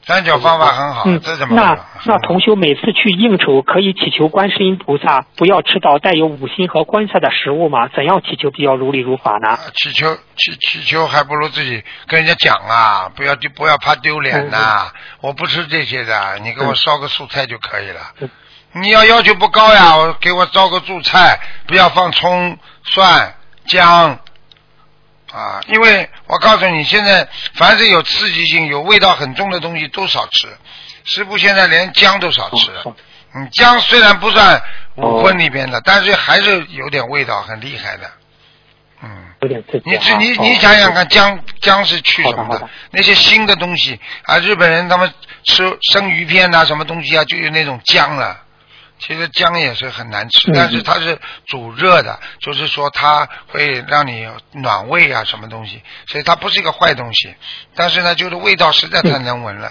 [0.06, 7.88] 三角方法很好，嗯这怎，么那那同修每次去应酬，可以祈求观世音菩萨不要吃到带有五辛和荤色的食物吗？
[7.96, 9.50] 怎样祈求比较如理如法呢？
[9.50, 18.02] 啊祈求祈祈求，还不如自己跟人家讲啊，不要丢不要怕丢脸呐、我不吃这些的，你给我烧个素菜就可以了。
[18.20, 18.30] 嗯
[18.76, 23.36] 你要要求不高呀，我给我烧个素菜，不要放葱、蒜、
[23.68, 24.18] 姜
[25.34, 30.48] 啊，因为我告诉你，现在凡是有刺激性、有味道很重的东西都少吃。
[31.06, 32.72] 师傅现在连姜都少吃
[33.36, 34.62] 嗯，姜虽然不算
[34.96, 38.12] 五荤里边的，但是还是有点味道，很厉害的。
[39.02, 39.10] 嗯。
[39.42, 39.98] 有点刺激啊。
[39.98, 42.70] 你这你哦你想想看，姜姜是去什么的？
[42.92, 45.12] 那些腥的东西啊，日本人他们
[45.46, 48.43] 吃生鱼片呐、什么东西啊，就有那种姜了。
[49.06, 57.36] 其实姜也是很难吃，嗯但是它是煮热的，就是说它会让你暖胃啊，什么东西，所以它不是一个坏东西。
[57.76, 59.68] 但是呢，就是味道实在太难闻了，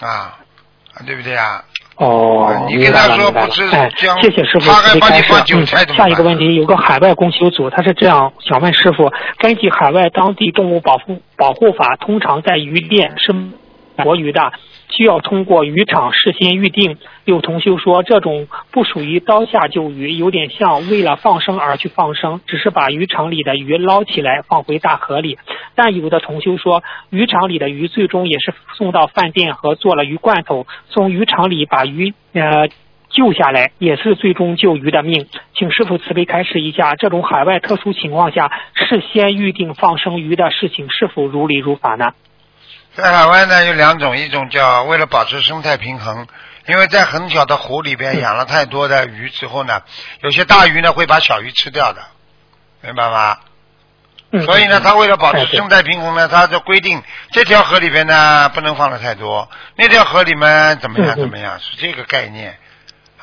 [0.00, 1.62] 啊，啊对不对啊？
[1.96, 13.34] 哦，你跟他说不吃哎姜，谢谢师傅他还帮你放韭嗯菜下一个问题，有个海外供修组，他是这样想问师傅：根据海外当地动物保护保护法，通常在鱼店是
[14.02, 14.40] 活鱼的，
[14.96, 16.98] 需要通过渔场事先预定。
[17.24, 25.38] 有同修说，这种不属于刀下救鱼，有点像为了放生而去放生，只是把渔场里的鱼捞起来放回大河里。
[25.74, 32.68] 但有的同修说，渔场里的鱼最终也是送到饭店和做了鱼罐头，从渔场里把鱼呃
[33.08, 35.26] 救下来，也是最终救鱼的命。
[35.54, 42.12] 请师傅慈悲开示一下，这种海外特殊情况下，事先预定放生鱼的事情是否如理如法呢？
[42.94, 46.26] 在海湾呢有两种，一种叫为了保持生态平衡，
[46.66, 49.82] 因为在很小的湖里边养了太多的鱼之后呢，
[50.20, 52.02] 有些大鱼呢会把小鱼吃掉的，
[52.82, 53.38] 明白吗？
[54.34, 57.02] 嗯所以呢，他为了保持生态平衡呢，他就规定
[57.32, 62.58] 这条河里边呢不能放的太多，那条河里面怎么样怎么样，是这个概念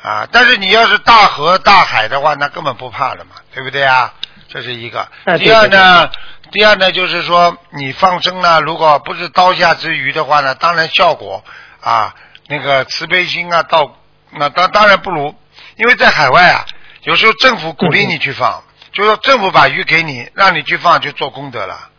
[0.02, 0.28] 啊。
[0.30, 4.14] 但是你要是大河大海的话，那根本不怕了嘛，对不对啊？
[4.48, 5.08] 这是一个。
[5.38, 6.10] 第二呢，
[6.52, 11.44] 第二呢就是说你放生呢，如果不是刀下之鱼的话呢，当然效果
[11.80, 12.14] 啊
[12.48, 13.96] 那个慈悲心啊到
[14.32, 15.34] 那当当然不如，
[15.76, 16.64] 因为在海外啊，
[17.02, 18.62] 有时候政府鼓励你去放。
[18.92, 21.90] 就说政府把鱼给你，让你去放就做功德了，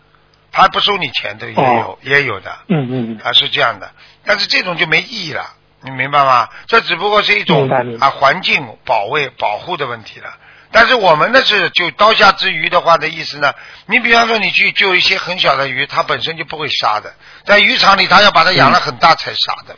[0.51, 3.89] 他不收你钱的也有、哦也有的嗯嗯啊是这样的，
[4.25, 6.49] 但是这种就没意义了，你明白吗？
[6.67, 7.69] 这只不过是一种
[8.01, 10.33] 啊环境保卫保护的问题了。
[10.71, 13.53] 但是我们呢是就刀下之鱼的话的意思呢，
[13.85, 17.13] 你比方说你去救一些很小的鱼，它本身就不会杀的，
[17.45, 19.75] 在渔场里它要把它养了很大才杀的，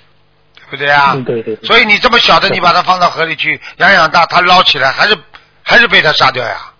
[0.56, 1.14] 对不对啊？
[1.16, 1.68] 嗯，对对对。
[1.68, 5.18] 所以你这么小的，你把它放到河里去养养大，它捞起来还是
[5.64, 6.72] 还是被它杀掉呀，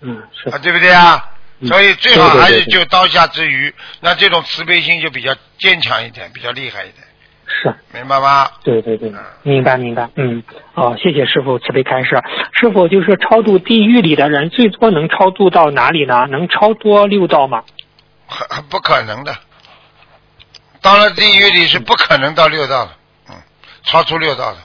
[0.00, 1.24] 嗯，是啊，对不对啊？
[1.26, 7.06] 嗯所以最好还是就刀下之鱼，那这种慈悲心就比较坚强一点，比较厉害一点，
[7.50, 7.74] 是。
[7.92, 8.48] 明白吗？
[8.62, 10.42] 对对对嗯，明白明白，嗯，
[10.74, 12.22] 哦，谢谢师傅慈悲开示。
[12.52, 16.26] 师傅就是超度地狱里的人，最多能超度到哪里呢？
[16.30, 17.64] 能超多六道吗？
[18.26, 19.34] 很很不可能的，
[20.80, 22.90] 到了地狱里是不可能到六道的，
[23.30, 23.34] 嗯，
[23.82, 24.58] 超出六道的。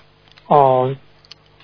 [0.48, 0.96] 哦，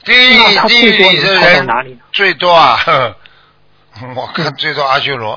[0.04, 0.36] 地狱
[0.68, 2.00] 地狱里的人哪里呢？
[2.12, 3.16] 最多啊，呵
[3.94, 5.36] 呵我看最多阿修罗。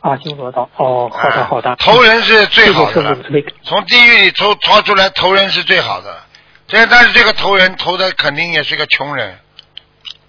[0.00, 0.68] 阿修罗道。
[0.76, 1.74] 哦，好的啊好的。
[1.76, 3.16] 投人是最好的了。
[3.62, 6.22] 从地狱里投逃出来投人是最好的。
[6.68, 9.38] 这但是这个投人投的肯定也是个穷人，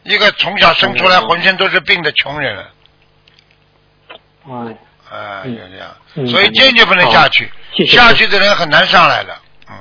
[0.04, 2.64] 一个从小生出来嗯浑身都是病的穷人，
[4.48, 4.54] 哎，
[5.10, 9.36] 啊，就嗯这样，嗯所以坚决不能下去，谢谢下去的人很难上来的。
[9.68, 9.76] 嗯，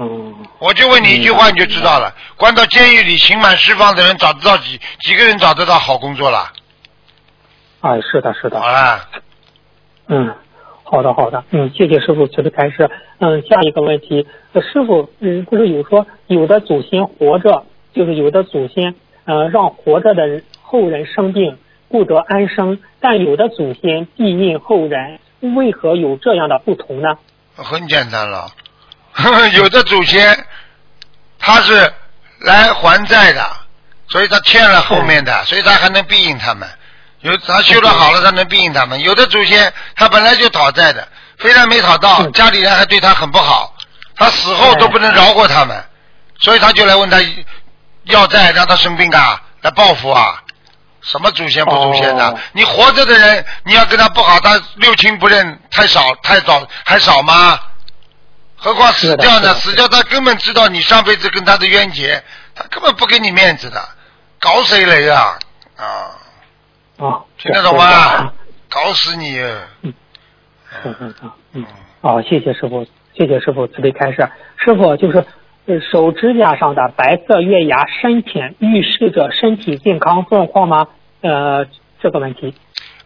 [0.00, 6.52] 嗯，我就问你一句话你就知道了，关到监狱里刑满释放的人找得到几几个人找得到好工作了？
[7.80, 8.60] 哎，是的，是的。
[8.60, 9.00] 好了，
[10.08, 10.34] 嗯，
[10.84, 12.90] 好的，好的，嗯，谢谢师傅慈悲开示。
[13.18, 17.64] 嗯，下一个问题，呃师傅，嗯，不是有说有的祖先活着，
[17.94, 25.18] 就是有的祖先，呃，让活着的人后人生病不得安生，但有的祖先庇荫后人，
[25.56, 27.16] 为何有这样的不同呢？
[27.56, 28.46] 很简单了，
[29.56, 30.36] 有的祖先
[31.38, 31.74] 他是
[32.40, 33.42] 来还债的，
[34.08, 36.68] 所以他欠了后面的，所以他还能庇应他们。
[37.20, 39.00] 有他修了好了，他能庇应他们。
[39.00, 41.06] 有的祖先他本来就讨债的，
[41.38, 43.74] 非但没讨到，嗯家里人还对他很不好，
[44.16, 45.84] 他死后都不能饶过他们，
[46.40, 47.18] 所以他就来问他
[48.04, 50.42] 要债，让他生病啊，来报复啊。
[51.02, 52.28] 什么祖先不祖先的？
[52.28, 57.58] 哦你活着的人，你要跟他不好，他六亲不认，太少太早还少吗？
[58.56, 59.54] 何况死掉呢？
[59.54, 62.22] 死掉他根本知道你上辈子跟他的冤结，
[62.54, 63.88] 他根本不给你面子的，
[64.38, 65.38] 搞谁来呀？
[65.78, 66.12] 啊，
[67.00, 68.32] 啊，听得懂吗？
[68.68, 69.38] 搞死你！
[69.82, 69.94] 嗯
[70.84, 71.66] 嗯嗯嗯嗯。
[72.02, 72.86] 好，谢谢师傅，
[73.16, 74.28] 谢谢师傅慈悲开示。
[74.58, 75.24] 师傅就是
[75.66, 80.88] 呃手指甲上的白色月牙深浅，预示着身体健康状况吗？
[81.22, 81.66] 呃，
[82.02, 82.54] 这个问题。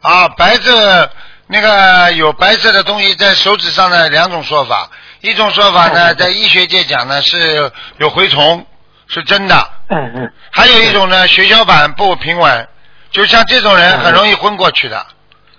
[0.02, 1.10] 啊，白色
[1.46, 4.90] 那个有白色的东西在手指上的两种说法，
[5.22, 8.66] 一种说法呢，嗯在医学界讲呢是有蛔虫，
[9.06, 9.54] 是真的；
[9.88, 12.68] 嗯嗯还有一种呢，血小板不平稳，
[13.14, 15.06] 就像这种人很容易昏过去的。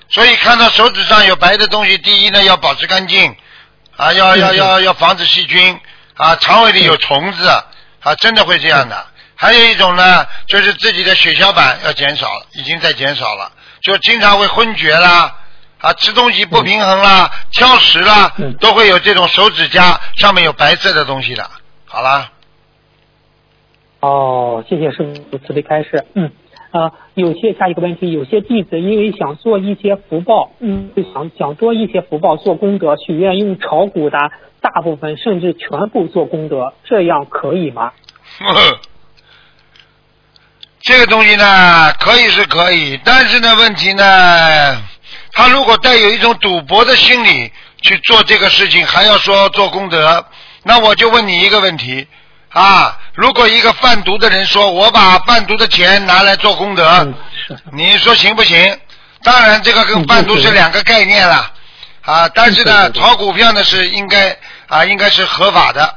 [0.09, 3.33] 所以看到手指上有白的东西，第一呢要保持干净，
[3.95, 5.79] 啊，要要要要防止细菌，
[6.15, 7.47] 啊，肠胃里有虫子，
[8.01, 9.05] 啊，真的会这样的。
[9.35, 15.33] 还有一种呢，就是自己的血小板要减少了，已经在减少了，就经常会昏厥啦，
[15.79, 21.49] 啊，吃东西不平衡啦，挑食啦嗯，都会有这种手指甲上面有白色的东西的。
[21.85, 22.29] 好啦，
[24.01, 24.97] 哦，谢谢师
[25.31, 26.05] 傅慈悲开示。
[26.15, 26.31] 嗯，
[26.71, 34.17] 呃，有些下一个问题，有些弟子因为想做一些福报，嗯，就想想多一些福报做功德，许愿用炒股的
[34.61, 37.93] 大部分甚至全部做功德，这样可以吗？
[40.81, 44.03] 这个东西呢，可以是可以，但是呢，问题呢，
[45.31, 47.49] 他如果带有一种赌博的心理
[47.81, 50.25] 去做这个事情，还要说做功德，
[50.63, 52.05] 那我就问你一个问题
[52.55, 57.13] 啊：如果一个贩毒的人说我把贩毒的钱拿来做功德。
[57.73, 58.79] 你说行不行？
[59.23, 61.51] 当然，这个跟贩毒是两个概念了
[62.01, 62.29] 啊。
[62.33, 64.37] 但是呢，炒股票呢是应该
[64.69, 65.95] 啊，应该是合法的。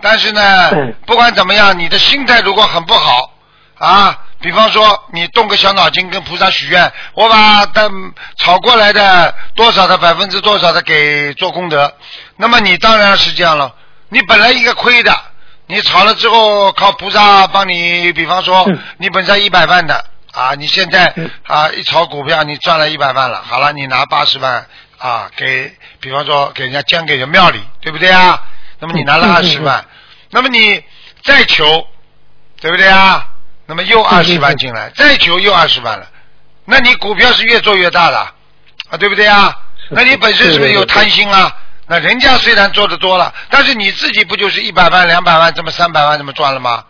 [0.00, 3.32] 但是呢嗯，不管怎么样，你的心态如果很不好
[3.78, 7.90] 啊，比方说你动个小脑筋跟菩萨许愿，我把的
[8.38, 11.92] 炒过来的多少的百分之多少的给做功德，
[12.36, 13.74] 那么你当然是这样了。
[14.08, 15.12] 你本来应该亏的，
[15.68, 24.66] 你炒了之后靠菩萨帮你，比方说嗯你本身一百万的啊，你现在嗯啊一炒股票你赚了一百万了，好了，你拿八十万
[24.98, 28.40] 啊给，比方说给人家捐给人庙里，对不对啊？
[28.78, 29.84] 那么你拿了二十万，
[30.30, 30.82] 那么你
[31.24, 31.86] 再求，
[32.60, 33.26] 对不对啊？
[33.66, 36.06] 那么又二十万进来，再求又二十万了，
[36.64, 39.52] 那你股票是越做越大的啊，对不对啊？
[39.90, 41.52] 那你本身是不是有贪心啊？
[41.88, 46.84] 那人家虽然做的多了，但是你自己不就是一百万、两百万，这么三百万这么赚了吗？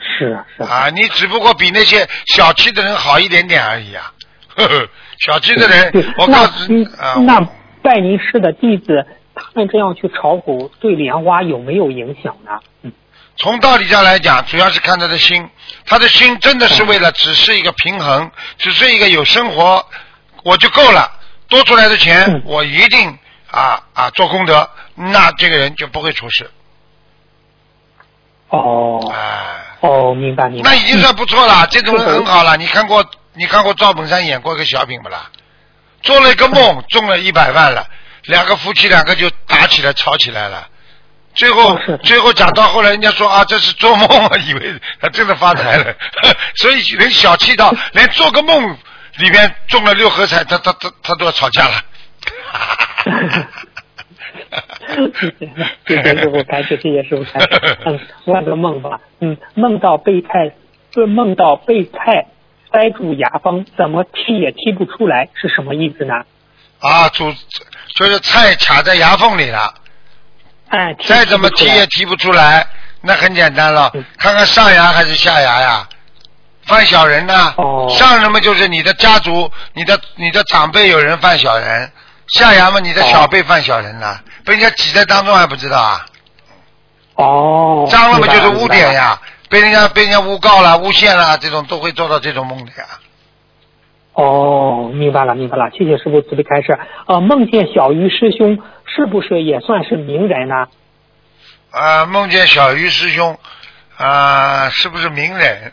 [0.00, 4.10] 是啊是啊，啊，你只不过比那些小气的人好一点点而已啊。
[4.56, 7.40] 呵呵，小气的人，我告诉那嗯啊，那
[7.82, 12.52] 拜您师的弟子他们这样去炒股对莲花有没有影响呢？
[12.80, 12.92] 嗯，
[13.36, 15.46] 从道理上来讲，主要是看他的心，
[15.84, 19.84] 他的心真的是为了只是一个平衡，只是一个有生活
[20.42, 21.12] 我就够了，
[21.48, 23.18] 多出来的钱嗯我一定
[23.56, 26.50] 啊啊做功德，那这个人就不会出事。
[28.48, 30.70] 哦哎，哦，明白明白。
[30.70, 32.56] 那已经算不错了，这种人很好了。
[32.56, 35.30] 你看过你看过赵本山演过一个小品不啦？
[36.02, 37.86] 做了一个梦，中了一百万了，
[38.24, 40.68] 两个夫妻两个就打起来吵起来了。
[41.34, 45.94] 最后哦最后讲到后来，人家说啊，这是做梦啊，以为他真的发财了，
[46.56, 48.76] 所以人小气到 连做个梦
[49.16, 51.82] 里面中了六合彩，他他他他都要吵架了。
[55.86, 56.16] 谢谢。
[56.16, 57.02] 师傅开始，谢谢。
[57.04, 57.78] 师傅开始。
[57.84, 59.00] 嗯，换个梦吧。
[59.20, 60.52] 嗯，梦到被菜，
[61.06, 62.26] 梦到被菜
[62.72, 66.14] 塞住牙缝，怎么踢也踢不出来，是什么意思呢？
[66.80, 67.32] 啊，主
[67.94, 69.74] 就是菜卡在牙缝里了。
[70.68, 72.66] 哎，再怎么踢也踢不出来，
[73.00, 75.88] 那很简单了嗯，看看上牙还是下牙呀？
[76.64, 77.54] 犯小人呢？
[77.58, 81.92] 哦上什么就是你的家族，你的你的长辈有人犯小人，
[82.28, 86.06] 下牙嘛你的小辈犯小人了，被人家挤在当中还不知道啊？
[87.14, 88.92] 哦，脏了嘛就是污点。
[88.92, 92.84] 呀，被人家被人家诬告了、诬陷了，这种都会做到这种梦的呀。
[94.12, 96.78] 哦，明白了，明白了，谢谢师傅慈悲开示。
[97.06, 100.66] 呃，梦见小鱼师兄是不是也算是名人呢？
[101.70, 103.38] 啊，梦见小鱼师兄
[103.96, 105.72] 啊，是不是名人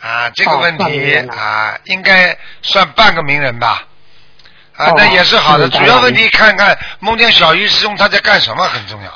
[0.00, 0.30] 啊？
[0.30, 3.86] 这个哦问题啊，应该算半个名人吧。
[4.76, 5.68] 啊哦，那也是好的。
[5.68, 9.10] 主要问题看看梦见小鱼师兄他在干什么很重要。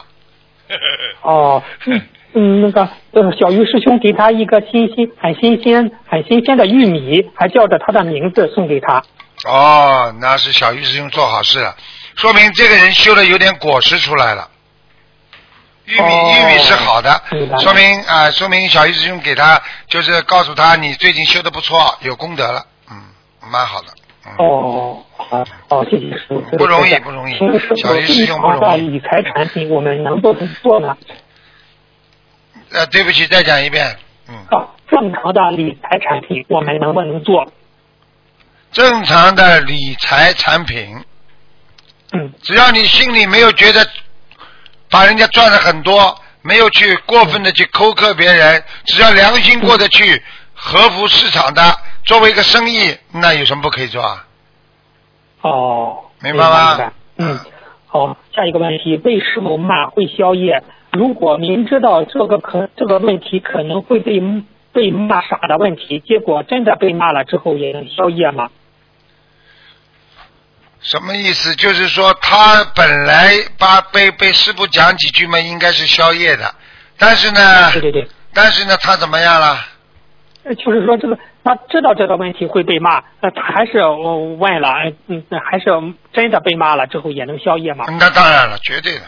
[1.23, 2.01] 哦， 嗯
[2.35, 9.03] 嗯，那个呃，小鱼师兄给他一个新鲜、很新鲜、很新鲜的玉米，还叫着他的名字送给他。
[9.45, 11.75] 哦，那是小鱼师兄做好事了，
[12.17, 14.49] 说明这个人修的有点果实出来了。
[15.87, 17.23] 玉米、哦玉米是好的
[17.61, 23.01] 说明啊、说明小鱼师兄给他就是告诉他你最近修的不错，有功德了，嗯，
[23.53, 23.89] 蛮好的。
[24.27, 26.41] 嗯、哦，好，哦，谢谢师傅。
[26.57, 30.97] 不容易不容易小鱼师兄不容易理财产品我们能不能做呢？
[32.73, 33.97] 呃，对不起，再讲一遍。
[34.29, 37.47] 嗯，哦，正常的理财产品我们能不能做？
[38.73, 40.97] 正常的理财产品，
[42.13, 43.89] 嗯，只要你心里没有觉得
[44.91, 50.21] 把人家赚了很多，没有去过分的去抠克别人，只要良心过得去，
[50.67, 51.63] 合服市场的，
[52.05, 54.27] 作为一个生意，那有什么不可以做啊？
[55.43, 56.93] 哦，明白吗。
[57.19, 57.39] 嗯，
[57.87, 64.21] 好，下一个问题，被师傅骂会宵夜，如果明知道这个可这个问题可能会被
[64.73, 68.51] 被骂傻的问题，结果真的被骂了之后也能宵夜吗？
[70.81, 71.55] 什么意思？
[71.55, 76.53] 就是说他本来把被被师傅讲几句嘛，应该是宵夜的，
[76.99, 79.57] 但是呢，对对对，但是呢，他怎么样了？
[80.47, 85.67] 呃就是说这个他知道这个问题会被骂，那，他还是呃问了，呃嗯，那还是
[86.13, 87.87] 真的被骂了之后也能消业吗？
[87.99, 89.03] 那当然了，绝对的。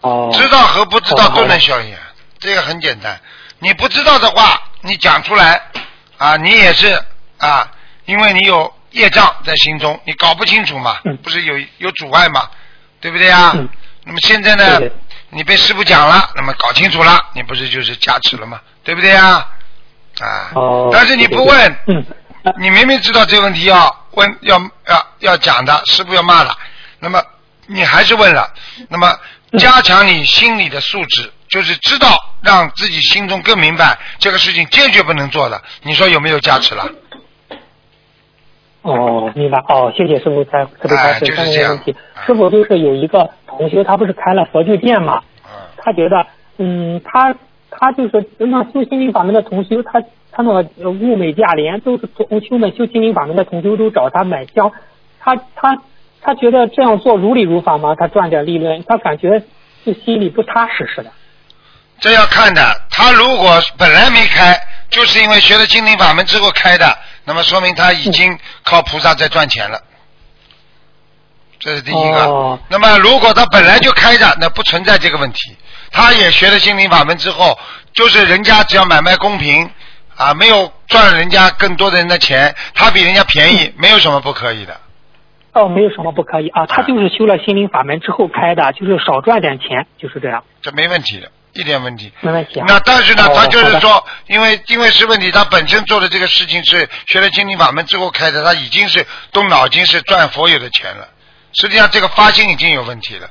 [0.00, 1.96] 哦知道和不知道都能消业，
[2.38, 3.18] 这个很简单。
[3.58, 5.60] 你不知道的话，你讲出来
[6.18, 6.98] 啊，你也是
[7.38, 7.70] 啊，
[8.06, 12.48] 因为你有业障在心中，你搞不清楚嘛，嗯不是有有阻碍嘛，
[13.00, 13.52] 对不对啊？
[13.54, 13.68] 嗯
[14.06, 14.92] 那么现在呢对对，
[15.30, 18.60] 你被师傅讲了，那么搞清楚了，你不是就是加持了吗？
[18.82, 19.48] 对不对呀？
[20.20, 22.04] 啊，哦，但是你不问，嗯，
[22.60, 26.52] 你明明知道这个问题要问要要要讲的，师傅要骂了，
[27.00, 27.22] 那么
[27.66, 28.52] 你还是问了，
[28.88, 29.12] 那么
[29.58, 32.08] 加强你心里的素质，就是知道
[32.42, 36.88] 让自己心中更明白这个事情坚决不能做的，你说有没有价值了？
[38.82, 42.22] 哦，明白哦，谢谢师傅才特别开始三哎就是这样个问题哎。
[42.26, 45.22] 师傅就是有一个同学，他不是开了佛具店嘛？
[45.46, 47.34] 嗯他觉得，嗯，他
[47.84, 50.00] 他就是那修心灵法门的同修，他
[50.32, 54.72] 他那个呃物美价廉，都是同修们修心灵法门的同修都找他买香，
[55.20, 55.76] 他他
[56.22, 57.94] 他觉得这样做如理如法吗？
[57.94, 59.42] 他赚点利润，他感觉
[59.84, 61.12] 就心里不踏实似的。
[62.00, 62.62] 这要看的。
[62.90, 66.96] 他如果本来没开，就是因为学了心灵法门之后开的，
[67.26, 69.78] 那么说明他已经靠菩萨在赚钱了。
[71.60, 72.24] 这是第一个。
[72.24, 75.54] 哦那么如果他本来就开着，那不存在这个问题。
[75.94, 77.56] 他也学了心灵法门之后，
[77.92, 79.70] 就是人家只要买卖公平
[80.16, 84.80] 啊，没有赚人家更多的人的钱，他比人家便宜，没有什么不可以的。
[85.52, 92.12] 哦，没有什么不可以啊，他就是修了心灵法门之后开的，就是少赚点钱，就是这样，这没问题的，一点问题。
[92.22, 92.66] 没问题啊。
[92.66, 101.06] 那但是呢，哦他就是说，因为因为是问题，他本身做的这个事情是学了心灵法门之后开的，他已经是动脑筋是赚佛有的钱了，
[101.52, 103.30] 实际上这个发心已经有问题了，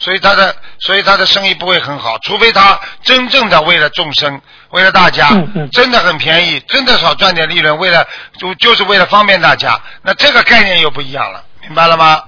[0.00, 4.40] 所以他的所以他的生意不会很好，除非他真正的为了众生，
[4.70, 5.28] 为了大家，
[5.70, 8.04] 真的很便宜，真的少赚点利润，为了
[8.38, 12.24] 就就是为了方便大家，那这个概念又不一样了，明白了吗？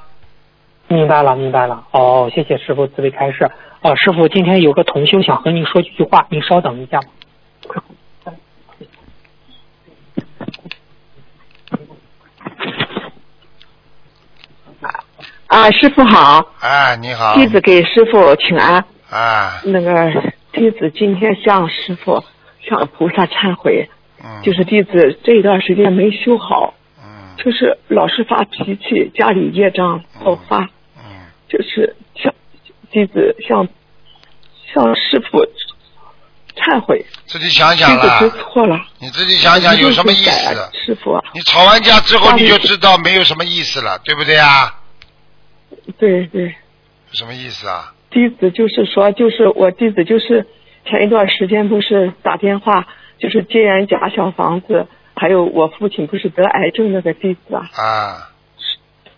[0.89, 1.83] 明白了，明白了。
[1.93, 3.51] 哦，谢谢师傅慈悲开示。
[3.81, 7.01] 哦，师傅，今天有个同修想和您说几句话，您稍等一下。
[15.53, 18.83] 啊，师傅好，哎，你好，弟子给师傅请安。
[19.11, 20.11] 哎，那个
[20.51, 22.25] 弟子今天向师傅、
[22.67, 23.87] 向菩萨忏悔，
[24.25, 27.37] 嗯，就是弟子这一段时间没修好，嗯。
[27.37, 30.61] 就是老是发脾气，家里业障爆发，
[30.97, 31.05] 嗯。
[31.51, 32.33] 就是向
[32.91, 33.69] 弟子向
[34.73, 35.45] 向师傅
[36.57, 40.71] 忏悔，自己想弟想弟子，知错了，你自己想想有什么意思？
[40.73, 44.79] 师傅啊，你吵完架之后你就知道没有什么意思了，对不对啊？
[45.99, 46.55] 对对。
[47.13, 47.95] 什么意思啊？
[48.11, 50.47] 弟子就是说，就是我弟子就是
[50.85, 52.87] 前一段时间不是打电话，
[53.19, 58.33] 就是接人家小房子，还有我父亲不是得癌症那个弟子啊啊，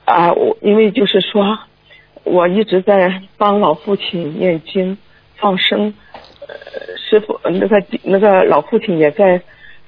[0.04, 1.58] 啊，我因为就是说，
[2.24, 4.98] 我一直在帮老父亲念经
[5.36, 5.94] 放生，
[6.46, 9.40] 呃，师傅那个那个老父亲也在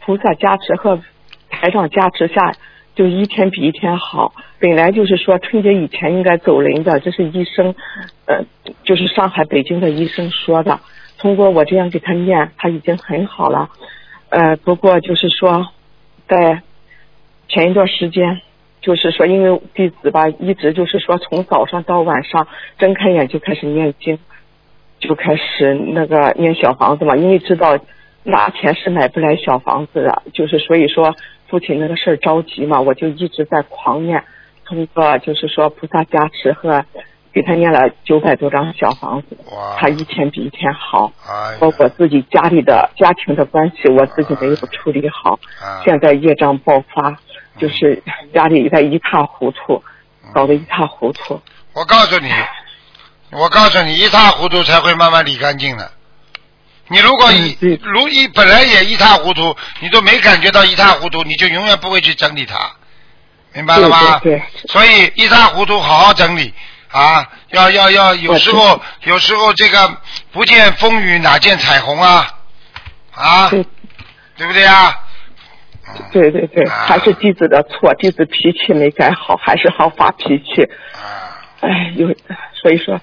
[0.05, 1.01] 菩萨加持和
[1.49, 2.53] 台长加持下，
[2.97, 4.33] 就一天比一天好。
[4.59, 7.77] 本来就是说春节以前应该走人的，这是医生，
[8.27, 8.45] 呃，
[8.83, 10.81] 就是上海、北京的医生说的。
[11.19, 13.71] 通过我这样给他念，他已经很好了。
[14.31, 15.69] 呃，不过就是说，
[16.27, 16.63] 在
[17.49, 18.41] 前一段时间，
[18.81, 24.19] 就是说，因为弟子吧，一直就是说从早上到晚上睁开眼就开始念经，
[24.99, 27.79] 就开始那个念小房子嘛，因为知道
[28.25, 31.15] 拿钱是买不来小房子的，就是所以说
[31.49, 34.25] 父亲那个事儿着急嘛，我就一直在狂念，
[34.65, 36.85] 通过就是说菩萨加持和
[37.33, 39.37] 给他念了九百多张小房子，
[39.79, 41.13] 他一天比一天好。
[41.29, 47.17] 哎包括自己家里的家庭的关系，我自己没有处理好，啊，现在业障爆发，
[47.59, 48.03] 就是
[48.35, 49.83] 家里在一塌糊涂，
[50.35, 51.41] 搞得一塌糊涂。
[51.73, 52.31] 我告诉你，
[53.33, 55.91] 我告诉你，一塌糊涂才会慢慢理干净的。
[56.89, 62.59] 你如果一嗯如一本来也一塌糊涂，你都没感觉到一塌糊涂，你就永远不会去整理它，
[63.53, 64.19] 明白了吗？
[64.21, 66.55] 对对对所以一塌糊涂好好整理
[66.93, 67.27] 啊！
[67.51, 69.97] 要要要，有时候有时候这个
[70.33, 72.27] 不见风雨哪见彩虹啊
[73.13, 73.67] 啊，对
[74.37, 74.97] 对不对啊？
[76.13, 80.63] 对对对，啊还是弟子的错，弟子脾气没改好，还是好发脾气。
[80.93, 82.07] 啊，哎，有
[82.55, 83.01] 所以说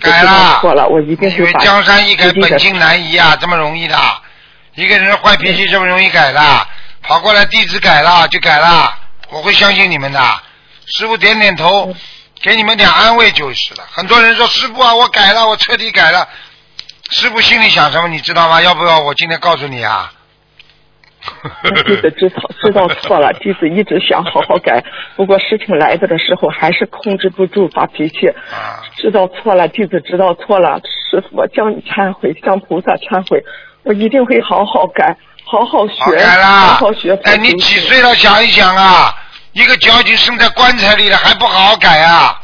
[0.00, 3.96] 改了道错了，我一定因为会把江山易改，本性难移啊，这么容易的？
[4.74, 6.66] 一个人坏脾气这么容易改的？
[7.02, 8.92] 跑过来弟子改了就改了，
[9.30, 10.42] 我会相信你们的。
[10.86, 11.94] 师傅点点头，嗯
[12.42, 13.84] 给你们点安慰就是了。
[13.90, 16.28] 很多人说师傅啊，我改了，我彻底改了。
[17.10, 18.60] 师傅心里想什么你知道吗？
[18.60, 20.12] 要不要我今天告诉你啊？
[21.86, 24.84] 弟子知道知道错了， 弟子一直想好好改，
[25.16, 28.28] 不过事情来的的时候还是控制不住发脾气。
[28.28, 33.42] 啊，知道错了，弟子知道错了，师傅我向你忏悔，向菩萨忏悔，
[33.84, 36.60] 我一定会好好改，好好学，好改啦！
[36.60, 37.18] 好好学。
[37.24, 38.14] 哎，你几岁了？
[38.14, 39.14] 想一想啊，
[39.52, 42.40] 一个脚已经生在棺材里了，还不好好改啊？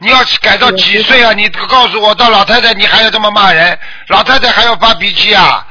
[0.00, 1.32] 你要改到几岁啊？
[1.32, 3.78] 你告诉我，到老太太你还要这么骂人，
[4.08, 5.66] 老太太还要发脾气啊？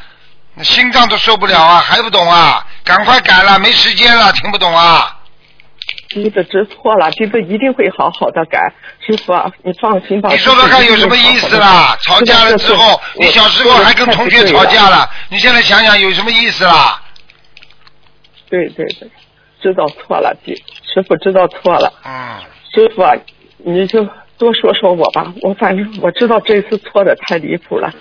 [0.63, 2.65] 心脏都受不了啊，还不懂啊？
[2.83, 5.13] 赶快改了，没时间了，听不懂啊？
[6.09, 8.73] 弟子知错了，弟子一定会好好的改。
[9.05, 10.29] 师傅啊，你放心吧。
[10.29, 11.97] 你说说看有什么意思啦？
[12.01, 17.01] 吵架了之后，你小时候还跟同学吵架了，你现在想想有什么意思啦？
[18.49, 19.09] 对对对，
[19.61, 20.55] 知道错了，弟
[20.93, 21.91] 师傅知道错了。
[22.05, 22.39] 嗯，
[22.73, 23.13] 师傅啊，
[23.57, 24.03] 你就
[24.37, 27.91] 多说说我吧，我反正我知道这次错的太离谱了，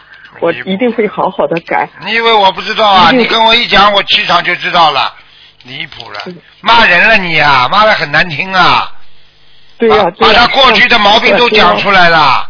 [0.41, 1.89] 我一定会好好的改。
[2.05, 3.11] 你以为我不知道啊？
[3.13, 5.15] 你跟我一讲，我气场就知道了，
[5.65, 8.93] 离谱了嗯，骂人了你啊，骂的很难听啊，
[9.79, 12.09] 对呀、把他过去的毛病都讲出来。
[12.09, 12.47] 了，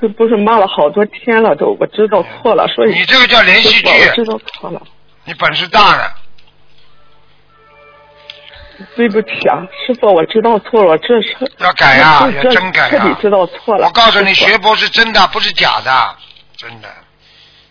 [0.00, 4.82] 这不是骂了好多天了都，我知道错了，所以你这个叫连续师傅啊我知剧，道错了，
[5.24, 6.14] 你本事大了，
[8.94, 12.90] 对不起啊，师傅，我知道错了，这是要改啊，要真改啊！
[12.90, 13.86] 彻底知道错了。
[13.86, 16.16] 我告诉你，学佛是真的，不是假的，
[16.58, 16.88] 真的。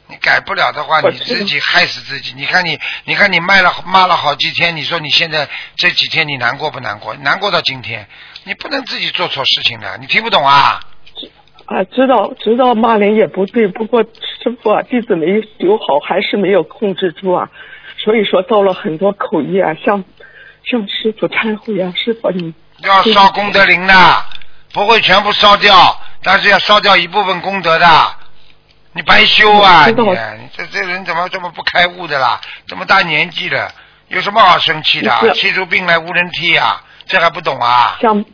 [0.10, 2.34] 你改不了的话，你自己害死自己。
[2.38, 7.14] 你看你，你看你卖了骂了好几天，你说你现在这几天你难过不难过？
[7.16, 8.08] 难过到今天，
[8.46, 10.80] 你不能自己做错事情的，你听不懂啊？
[11.66, 17.50] 啊，知道知道骂人也不对，不过师傅啊，弟子没修好，还是没有控制住啊，
[17.98, 20.06] 所以说造了很多口业啊，像
[20.64, 23.94] 像师傅忏悔啊，师傅你要烧功德林的，
[24.72, 28.17] 不会全部烧掉，但是要烧掉一部分功德的。
[28.98, 29.86] 你白修啊！
[29.86, 29.94] 你
[30.52, 32.42] 这这人怎么这么不开悟的啦？
[32.66, 33.70] 这么大年纪了，
[34.08, 36.82] 有什么好生气的气出病来无人替啊！
[37.06, 38.00] 这还不懂啊？
[38.02, 38.26] 像，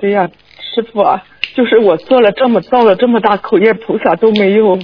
[0.00, 0.26] 对呀，
[0.74, 1.22] 师傅啊，
[1.54, 4.78] 就是我做了这么造了这么大口业，菩萨都没有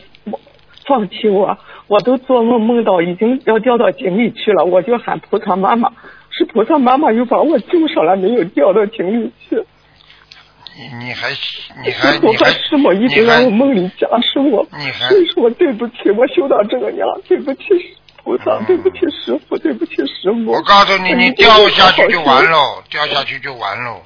[0.87, 1.57] 放弃我，
[1.87, 5.91] 我都做梦梦到已经要掉到井里去了，我就喊菩萨妈妈，
[6.29, 9.65] 是菩萨妈妈又把我救上来，没有掉到井里去。
[10.77, 11.31] 你你还
[11.85, 17.63] 你还 你还师母一直你还让我梦里加持我，你还所以说对不起，我修到这个样，对不起
[18.23, 20.53] 菩萨，嗯对不起师傅，对不起师母。
[20.53, 22.21] 我告诉你，你掉会下去就。
[22.23, 24.03] 完喽，掉下去就完喽。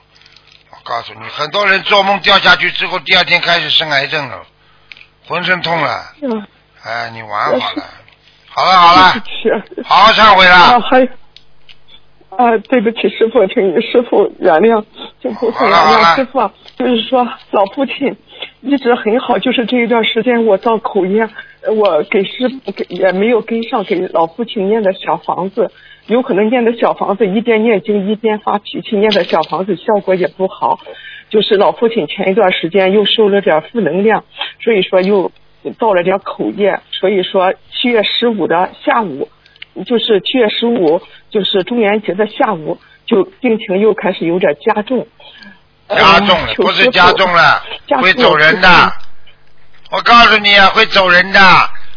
[0.71, 4.43] 我告诉你，很多人做梦掉下去之后，第二天开始生癌症了，
[5.27, 6.47] 浑身痛了，嗯，
[6.85, 7.85] 哎，你玩好了。
[8.51, 9.23] 好了好了。
[9.85, 10.81] 好好忏悔啊，了。
[10.81, 11.09] 还
[12.31, 14.85] 啊，对不起，师傅，请你师傅原谅，
[15.21, 16.53] 请菩萨原谅师傅啊。
[16.77, 18.17] 就是说，老父亲
[18.61, 21.29] 一直很好，就是这一段时间我造口业，
[21.63, 25.73] 呃我给师傅给也没有跟上给老父亲念的小房子，
[26.07, 30.79] 有可能念的小房子一边念经一边发脾气，念的小房子效果也不好。
[31.31, 34.25] 就是老父亲前一段时间又受了点负能量，
[34.61, 35.33] 所以说又
[35.79, 39.29] 造了点口业，所以说七月十五的下午。
[39.85, 41.01] 就是七月十五，
[41.31, 45.07] 就是中元节的下午，就病情又开始有点加重。
[45.89, 47.63] 加重了，呃不是加重了，
[48.01, 48.93] 会走人的。。
[49.91, 51.41] 我告诉你啊，会走人的，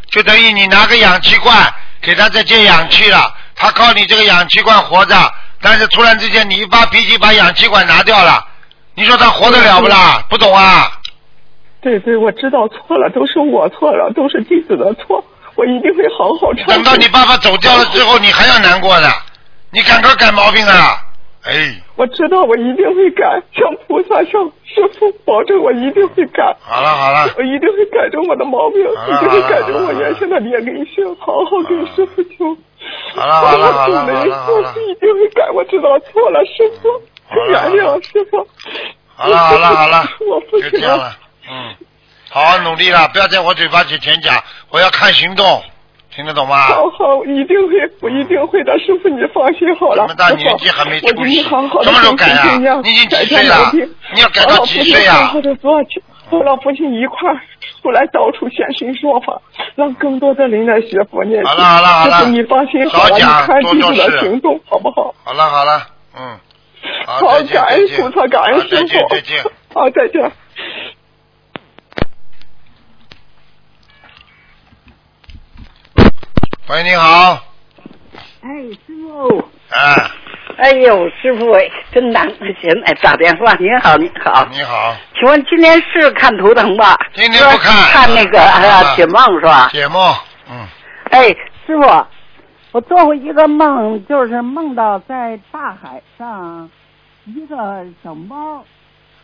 [0.10, 1.54] 就等于你拿个氧气罐
[2.02, 5.16] 给他再接氧气了，他靠你这个氧气罐活着，
[5.62, 8.48] 但是突然之间你一发脾气把氧气罐拿掉了，
[8.96, 10.24] 你说他活得了不啦？
[10.30, 10.90] 不懂啊？
[11.82, 15.22] 对对，我知道错了，都是我错了，都是弟子的错，
[15.62, 16.74] 我一定会好好忏悔。
[16.74, 19.08] 等到你爸爸走掉了之后，你还要难过的，
[19.72, 20.98] 你赶快改毛病啊！
[21.44, 26.56] 哎，我知道我一定会改，向菩萨、向师傅保证，我一定会改。
[26.62, 32.58] 好了好了，我一定会改正我的毛病，一定会改正我原先的劣根性，好好跟师傅求。
[33.16, 36.90] 好了好了好了了好了一定会改，我知道错了，师傅，
[37.50, 38.48] 原谅师傅。
[39.16, 41.16] 好了好了好了我不，行了，
[41.48, 41.76] 嗯，
[42.34, 45.62] 好好努力了，不要在我嘴巴前前讲，我要看行动，
[46.16, 46.68] 听得懂吗？
[46.68, 50.04] 好好，我一定会，我一定会的，师傅你放心好了。
[50.04, 53.70] 这么大年纪还没我出息好好的什么时候改啊你已经几岁了
[54.14, 55.74] 你要改到几岁啊好好的做，
[56.30, 57.42] 和老父亲一块儿
[57.82, 59.42] 出来到处现身说法，
[59.76, 61.46] 让更多的人来学佛念经。
[61.46, 65.14] 好了好了好了师傅你放心好了，你看弟子多做事的行动好不好？
[65.26, 66.40] 好了好了，嗯，
[67.06, 67.20] 好，
[67.52, 68.88] 感恩菩萨，感恩好再师傅。
[68.88, 69.44] 见再见。
[69.74, 70.32] 好，再见。
[76.68, 77.34] 喂，你好，
[78.42, 78.50] 哎，
[78.86, 80.12] 师傅，哎，
[80.58, 83.54] 哎呦，师傅哎，真难得现在打电话。
[83.56, 86.98] 您好，您好，你好，请问今天是看图腾吧？
[87.14, 89.70] 今天不看看那个啊呃解梦是吧？
[89.74, 90.16] 解梦，
[90.50, 90.68] 嗯，
[91.10, 91.28] 哎，
[91.66, 92.06] 师傅，
[92.72, 96.70] 我做过一个梦，就是梦到在大海上
[97.26, 98.64] 一个小猫。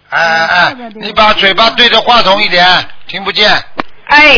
[0.10, 2.66] 哎哎哎，你把嘴巴对着话筒一点，
[3.08, 3.50] 听不见。
[4.08, 4.38] 哎，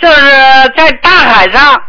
[0.00, 0.30] 就是
[0.76, 1.82] 在大海上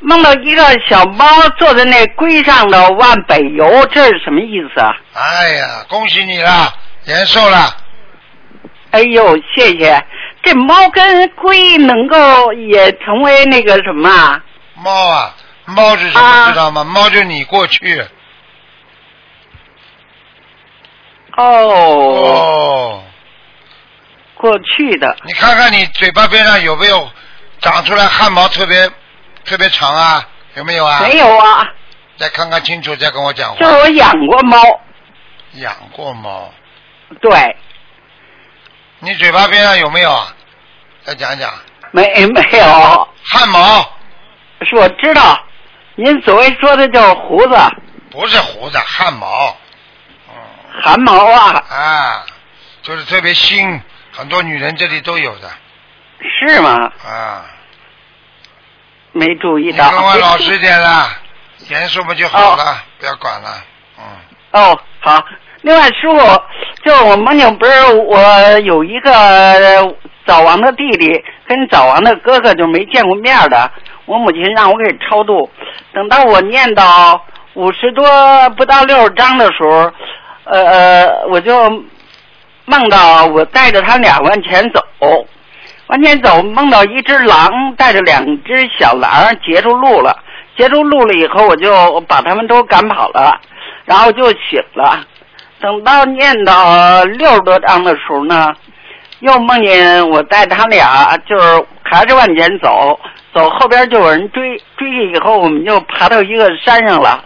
[0.00, 1.26] 梦到一个小猫
[1.58, 4.94] 坐在那龟上头往北游，这是什么意思啊？
[5.14, 6.72] 哎呀，恭喜你了，
[7.06, 7.76] 延寿了。
[8.92, 10.04] 哎呦，谢谢！
[10.42, 14.40] 这猫跟龟能够也成为那个什么啊？
[14.74, 15.34] 猫啊，
[15.64, 16.84] 猫是什么啊知道吗？
[16.84, 18.00] 猫就是你过去。
[21.36, 23.04] 哦，哦，
[24.34, 25.16] 过去的。
[25.24, 27.10] 你看看你嘴巴边上有没有
[27.60, 28.90] 长出来汗毛特别
[29.44, 30.28] 特别长啊？
[30.54, 31.00] 有没有啊？
[31.00, 31.66] 没有啊，
[32.16, 33.58] 再看看清楚，再跟我讲话。
[33.58, 34.58] 就是我养过猫，
[35.54, 36.52] 养过猫，
[37.20, 37.56] 对，
[39.00, 40.34] 你嘴巴边上有没有啊？
[41.04, 41.52] 再讲讲。
[41.92, 43.80] 没没有，汗毛
[44.68, 45.38] 是我知道，
[45.94, 47.56] 您所谓说的叫胡子、
[48.10, 49.56] 不是胡子，汗毛。
[50.28, 50.34] 嗯
[50.82, 52.26] 汗毛啊，啊，
[52.82, 53.80] 就是特别新，
[54.12, 55.50] 很多女人这里都有的
[56.20, 56.92] 是吗？
[57.04, 57.44] 啊。
[59.12, 59.90] 没注意你到。
[59.90, 61.08] 跟我老实点啦，
[61.70, 62.82] 严肃不就好了？
[62.98, 63.48] 不要管了。
[63.98, 64.04] 嗯，
[64.52, 65.24] 哦，好。
[65.62, 66.42] 另外，师傅，
[66.84, 69.10] 就我梦见不是我有一个
[70.26, 73.70] 早亡的弟弟跟早亡的哥哥就没见过面的，
[74.04, 75.50] 我母亲让我给超度。
[75.92, 79.92] 等到我念到五十多不到六十章的时候，
[80.44, 81.68] 呃呃，我就
[82.66, 84.80] 梦到我带着他俩往前走，
[85.88, 89.10] 往前走，梦到一只狼带着两只小狼
[89.40, 90.18] 截住路了，
[90.56, 93.40] 截住路了以后，我就把他们都赶跑了，
[93.84, 95.04] 然后就醒了。
[95.60, 98.52] 等到念到六十多章的时候呢，
[99.20, 102.98] 又梦见我带他俩就是还是往前走，
[103.32, 107.22] 走后边就有人追，追去以后我们就爬到一个山上了，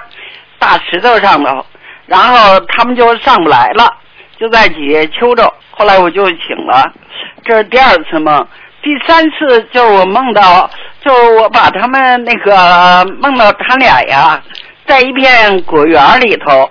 [0.58, 1.64] 大石头上头，
[2.06, 3.90] 然后他们就上不来了，
[4.38, 5.50] 就在底下求着。
[5.70, 6.92] 后来我就醒了，
[7.44, 8.46] 这是第二次梦。
[8.82, 10.70] 第三次就是我梦到，
[11.04, 14.42] 就是我把他们那个梦到他俩呀，
[14.86, 16.70] 在一片果园里头，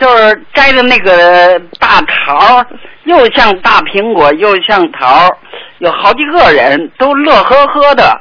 [0.00, 2.64] 就是摘的那个大桃，
[3.04, 5.28] 又像大苹果，又像桃，
[5.78, 8.18] 有好几个人都乐呵呵的，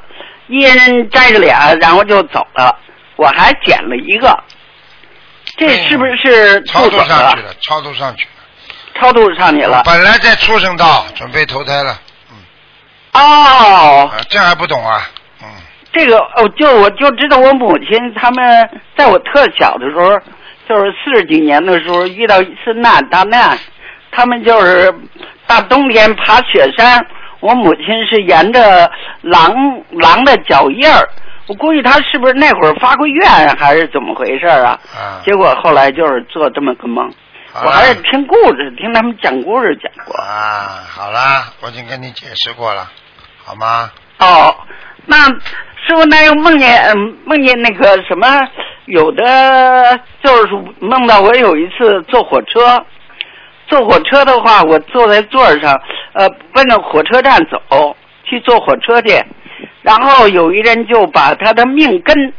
[0.48, 2.78] 一人摘着俩，然后就走了。
[3.16, 4.38] 我还捡了一个，
[5.56, 7.42] 这是不是超度上去？
[7.42, 8.41] 了，超度上去了。
[9.02, 9.82] 超度上你了。
[9.84, 12.00] 本来在畜生道，准备投胎了。
[13.14, 15.02] 哦，啊，这还不懂啊？
[15.42, 15.48] 嗯，
[15.92, 20.18] 这个哦，就我就知道我母亲他们在我特小的时候，
[20.70, 23.58] 就是四十几年的时候遇到一次难大难，
[24.12, 24.94] 他们就是
[25.48, 27.04] 大冬天爬雪山，
[27.40, 28.90] 我母亲是沿着
[29.22, 29.52] 狼
[29.90, 31.10] 狼的脚印儿，
[31.48, 33.28] 我估计他是不是那会儿发过愿
[33.58, 34.80] 还是怎么回事啊？
[34.96, 37.12] 啊，结果后来就是做这么个梦，
[37.54, 40.16] 我还是听故事，听他们讲故事讲过。
[40.24, 42.90] 啊，好啦，我已经跟你解释过了，
[43.44, 43.92] 好吗？
[44.20, 44.56] 哦，
[45.06, 48.26] 那师傅，那又梦见嗯梦见那个什么，
[48.86, 52.86] 有的就是梦到我有一次坐火车，
[53.68, 55.78] 坐火车的话，我坐在座上，
[56.14, 59.22] 呃，奔着火车站走，去坐火车去，
[59.82, 62.34] 然后有一人就把他的命根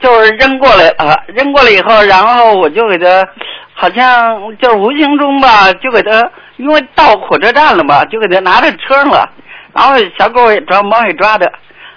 [0.00, 3.28] 就是扔过来了，扔过来以后，然后我就给他，
[3.80, 6.10] 好像就是无形中吧，就给他，
[6.56, 9.30] 因为到火车站了嘛，就给他拿着车了。
[9.72, 11.52] 然后小狗也抓，猫也抓的，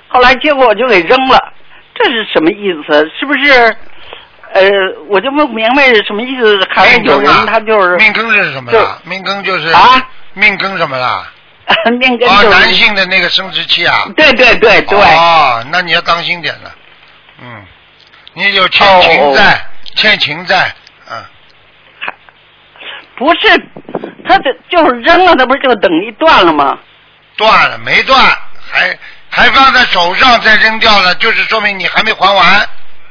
[0.07, 1.53] 后来结果我就给扔了，
[1.95, 3.09] 这是什么意思？
[3.19, 3.75] 是不是？
[4.53, 4.69] 呃，
[5.07, 6.59] 我就不明白是什么意思。
[6.69, 8.99] 还是有人他就是命根是什么啦？
[9.05, 9.81] 命根就是啊，
[10.33, 11.31] 命根什么啦？
[11.99, 14.03] 命根哦，就是男性的那个生殖器啊。
[14.15, 16.71] 对对对对，哦，那你要当心点了。
[17.41, 17.63] 嗯，
[18.33, 19.65] 你有欠情债，
[19.95, 20.80] 欠情债，嗯，
[23.21, 23.47] 不是，
[24.27, 26.75] 他这就是扔了，那不是就等于断了吗？
[27.37, 28.19] 断了没断，
[28.71, 28.97] 还
[29.29, 32.67] 还放在手上再扔掉了，就是说明你还没还完，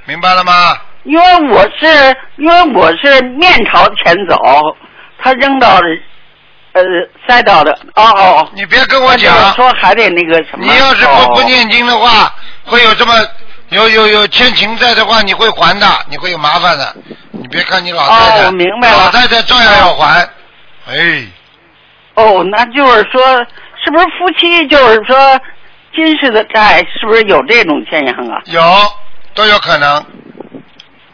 [0.06, 0.76] 明白了吗？
[1.04, 4.36] 因为我是因为我是面朝前走，
[5.22, 5.78] 他扔到
[6.72, 6.82] 呃
[7.28, 8.50] 塞到的哦哦。
[8.52, 10.64] 你别跟我讲说还得那个什么。
[10.64, 12.34] 你要是不哦不念经的话，
[12.64, 13.14] 会有这么
[13.70, 16.94] 有有有欠情债的话，你会还的，你会有麻烦的。
[17.30, 20.28] 你别看你老太太，哦我明白了老太太照样要还。
[20.88, 21.24] 哎，
[22.14, 23.22] 哦，那就是说，
[23.82, 25.40] 是不是夫妻就是说
[25.94, 28.42] 今世的债，是不是有这种现象啊？
[28.46, 28.62] 有
[29.34, 30.04] 都有可能。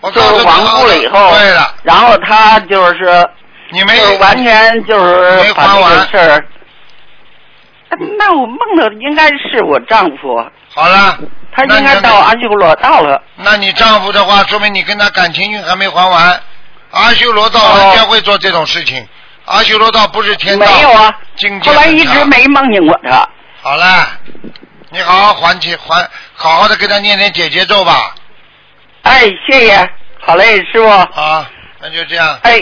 [0.00, 3.28] 我告诉你就是亡故了以后，对了，然后他就是
[3.70, 6.46] 你没就是完全就是没把这个还完事儿。
[7.88, 10.44] 呃那我梦的应该是我丈夫，
[10.74, 11.18] 好了。
[11.56, 13.22] 他应该到阿修罗道了。
[13.36, 16.40] 那你丈夫的话，说明你跟他感情运还没还完。
[16.90, 19.06] 阿修罗道哦人家会做这种事情，
[19.46, 20.66] 阿修罗道不是天道。
[20.66, 23.28] 没有啊，境界后来一直没梦见过他。
[23.62, 24.06] 好了，
[24.90, 28.14] 你好好还起还，好好的给他念念姐姐咒吧。
[29.02, 29.90] 哎，谢谢，
[30.20, 30.88] 好嘞，师傅。
[30.88, 31.44] 好，
[31.80, 32.38] 那就这样。
[32.42, 32.60] 哎，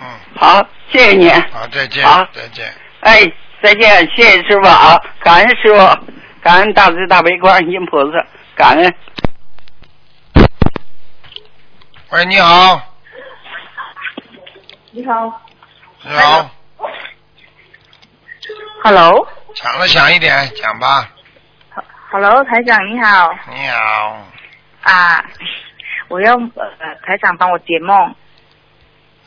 [0.00, 0.06] 嗯，
[0.38, 1.30] 好，谢谢你。
[1.30, 2.72] 好，再见好，再见。
[3.00, 3.20] 哎，
[3.62, 5.98] 再见，谢谢师傅啊，感恩师傅，
[6.46, 8.24] 感恩大慈大悲观世音菩萨，
[8.54, 8.94] 感恩。
[12.12, 12.80] 喂，你好，
[14.92, 15.42] 你好。
[16.04, 16.48] 你好
[18.84, 19.26] ，，Hello，Hello，
[19.56, 21.10] 讲的响一点，讲吧。
[22.48, 23.34] 台长你好。
[23.52, 24.24] 你好，
[24.82, 25.24] 啊，
[26.06, 28.14] 我要呃台长帮我解梦，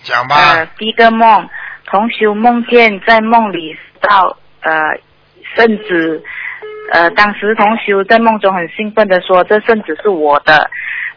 [0.03, 0.53] 讲吧。
[0.53, 1.49] 呃第一个梦，
[1.83, 4.71] 同修梦见在梦里到呃
[5.57, 6.23] 圣子，
[6.91, 10.69] 呃当时同修在梦中很兴奋的说这圣旨是我的，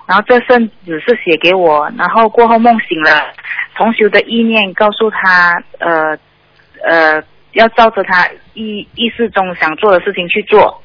[0.06, 3.32] 然后这圣旨是写给我，然后过后梦醒了，
[3.76, 6.16] 同修的意念告诉他呃
[6.86, 10.82] 呃要照着他意意识中想做的事情去做。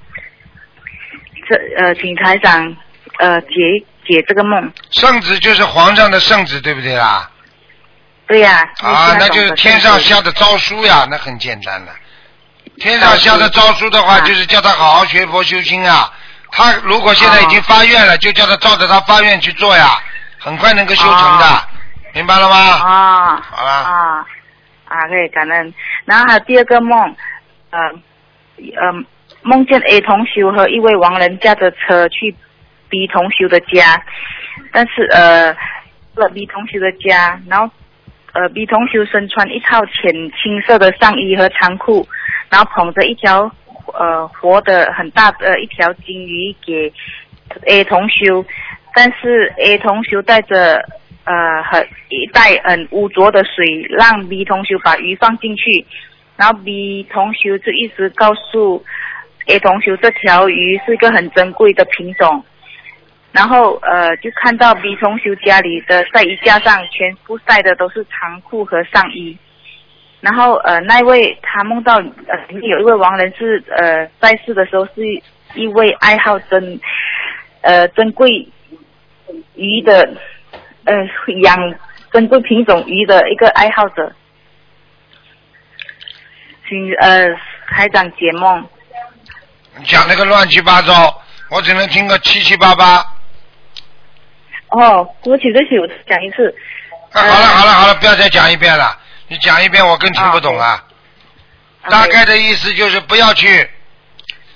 [1.49, 2.75] 这呃，请台长
[3.19, 3.47] 呃解
[4.05, 4.71] 解这个梦。
[4.91, 7.29] 圣旨就是皇上的圣旨，对不对啦？
[8.27, 11.91] 对呀、啊，那就是天上下的诏书呀，那很简单的。
[12.79, 14.19] 天上下的诏书的话，啊。
[14.21, 16.11] 就是叫他好好学佛修心啊。
[16.51, 19.99] 他如果现在已经发愿了，就叫他照着他发愿去做呀，
[20.37, 21.67] 很快能够修成的，啊。
[22.13, 22.55] 明白了吗？
[22.55, 23.41] 啊。
[23.41, 24.25] 好了，啊。
[24.85, 25.73] 啊，可以感恩。
[26.05, 27.15] 然后还有第二个梦，
[27.71, 27.79] 呃
[28.57, 29.05] 呃，
[29.41, 32.33] 梦见 A 同修和一位亡人驾着车去
[32.89, 34.01] B 同修的家，
[34.71, 35.53] 但是呃
[36.15, 37.69] 到了 B 同修的家，然后
[38.31, 42.07] 呃，B 同学身穿一套浅青色的上衣和长裤，
[42.49, 43.51] 然后捧着一条
[43.93, 46.91] 呃活的很大的一条金鱼给
[47.65, 48.25] A 同学，
[48.93, 50.83] 但是 A 同学带着
[51.25, 55.85] 呃很一袋很污浊的水，让 B 同学把鱼放进去，
[56.35, 58.83] 然后 B 同学就一直告诉
[59.47, 62.43] A 同学这条鱼是一个很珍贵的品种。
[63.33, 69.37] 然后呃，就看到 B 同学家里的晒衣架上全部晒的都是长裤和上衣。
[70.19, 75.01] 然后呃，那位他梦到呃有一位亡人是呃在世的时候是
[75.53, 76.79] 一位爱好珍
[77.61, 78.27] 呃珍贵
[79.55, 80.09] 鱼的
[80.85, 80.93] 呃
[81.41, 81.75] 养
[82.11, 84.11] 珍贵品种鱼的一个爱好者。
[86.67, 87.27] 请呃
[87.67, 88.67] 台长解梦。
[89.77, 93.05] 你讲那个乱七八糟，我只能听个七七八八。
[94.69, 96.53] 哦，对不起对不起，我讲一次。
[97.13, 98.97] 啊，好了好了好了，不要再讲一遍了，
[99.27, 100.65] 你讲一遍我更听不懂了。
[100.65, 100.83] 啊
[101.89, 103.69] 大概的意思就是不要去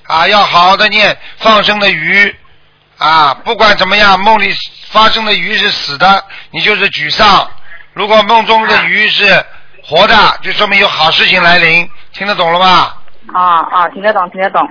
[0.03, 2.35] 啊，要好好的念放生的鱼
[2.97, 4.53] 啊，不管怎么样，梦里
[4.89, 7.47] 发生的鱼是死的，你就是沮丧；
[7.93, 9.45] 如果梦中的鱼是
[9.81, 11.89] 活的，就说明有好事情来临。
[12.11, 13.01] 听得懂了吧？
[13.33, 14.61] 啊啊，听得懂，听得懂。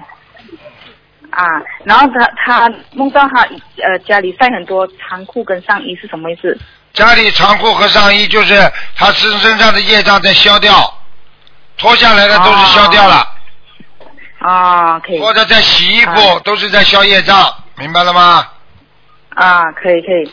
[1.30, 1.44] 啊，
[1.84, 3.48] 然后他他梦到他
[3.82, 6.60] 呃家里晒很多长裤跟上衣是什么意思？
[6.92, 8.54] 家里长裤和上衣就是
[8.96, 10.72] 他身身上的业障在消掉，
[11.78, 13.26] 脱下来的都是消掉了，
[14.40, 15.20] 啊，可以。
[15.20, 18.44] 或者在洗衣服、啊都是在消业障，明白了吗？
[19.36, 20.28] 啊，可以可以，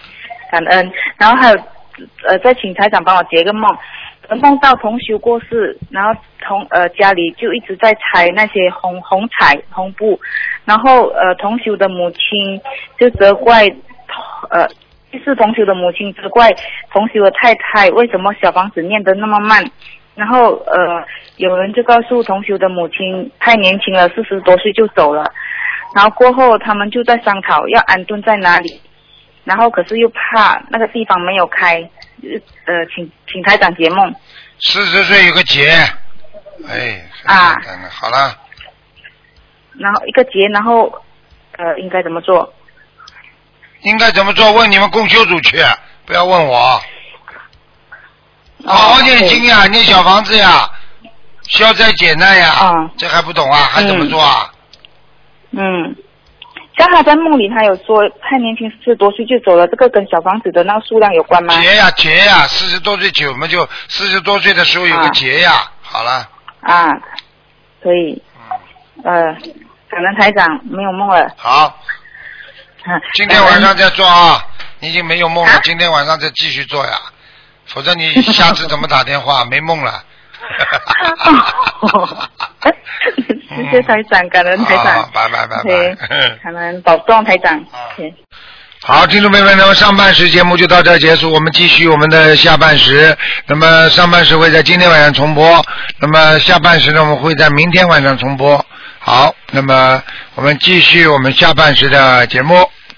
[0.51, 0.91] 感恩。
[1.17, 1.55] 然后还有
[2.27, 3.69] 呃，再请台长帮我解一个梦，
[4.27, 10.19] 呃梦到同学过世，然后同呃家里就一直在拆那些红红彩红布，
[10.65, 12.59] 然后呃同学的母亲
[12.99, 13.67] 就责怪
[14.49, 14.67] 呃。
[15.23, 16.49] 是同学的母亲责怪
[16.91, 19.63] 同学的太太为什么小房子念得那么慢，
[20.15, 21.05] 然后呃
[21.37, 25.31] 有人就告诉同学的母亲太年轻了，四十多岁就走了，
[25.95, 28.81] 然后过后他们就在商讨要安顿在哪里，
[29.43, 31.81] 然后可是又怕那个地方没有开，
[32.65, 34.13] 呃，请请台长解梦。
[34.59, 35.69] 四十岁有个劫，
[36.67, 37.55] 哎，啊。
[37.89, 38.35] 好了，
[39.77, 40.91] 然后一个结，然后
[41.57, 42.53] 呃应该怎么做？
[43.87, 44.51] 应该怎么做？
[44.51, 45.63] 问你们共修组去，
[46.05, 46.81] 不要问我。
[48.65, 50.69] 好好念经呀，念小房子呀，
[51.43, 53.57] 消灾解难呀，啊这还不懂啊？
[53.71, 54.51] 还怎么做啊？
[55.51, 55.95] 嗯，
[56.75, 61.53] 刚好在梦里他有说太年轻，四十多岁就走了，这个跟小房子的那个数量有关吗？
[61.61, 66.27] 劫呀劫呀，四十多岁九嘛就四十多岁的时候有个啊劫呀，好了，
[66.61, 66.89] 啊，
[67.81, 68.21] 可以，
[69.03, 69.33] 嗯呃，
[69.89, 71.31] 感恩台长没有梦了。
[71.37, 71.79] 好，
[72.87, 74.41] 啊 今天晚上再做啊，
[74.79, 76.93] 你已经没有梦了啊，今天晚上再继续做呀，
[77.65, 79.43] 否则你下次怎么打电话？
[79.45, 80.03] 没梦了。
[83.49, 85.95] 谢谢台长，感恩台长好，拜拜拜拜。
[86.43, 87.59] 感恩保重台长。
[87.71, 88.13] 好 OK
[88.83, 93.17] 好，听众朋友们，那么上半时节目就到这儿结束，我们继续我们的下半时。
[93.47, 95.61] 那么上半时会在今天晚上重播，
[95.99, 98.63] 那么下半时呢，我们会在明天晚上重播。
[99.09, 100.03] 好，那么
[100.35, 102.69] 我们继续我们下半时的节目。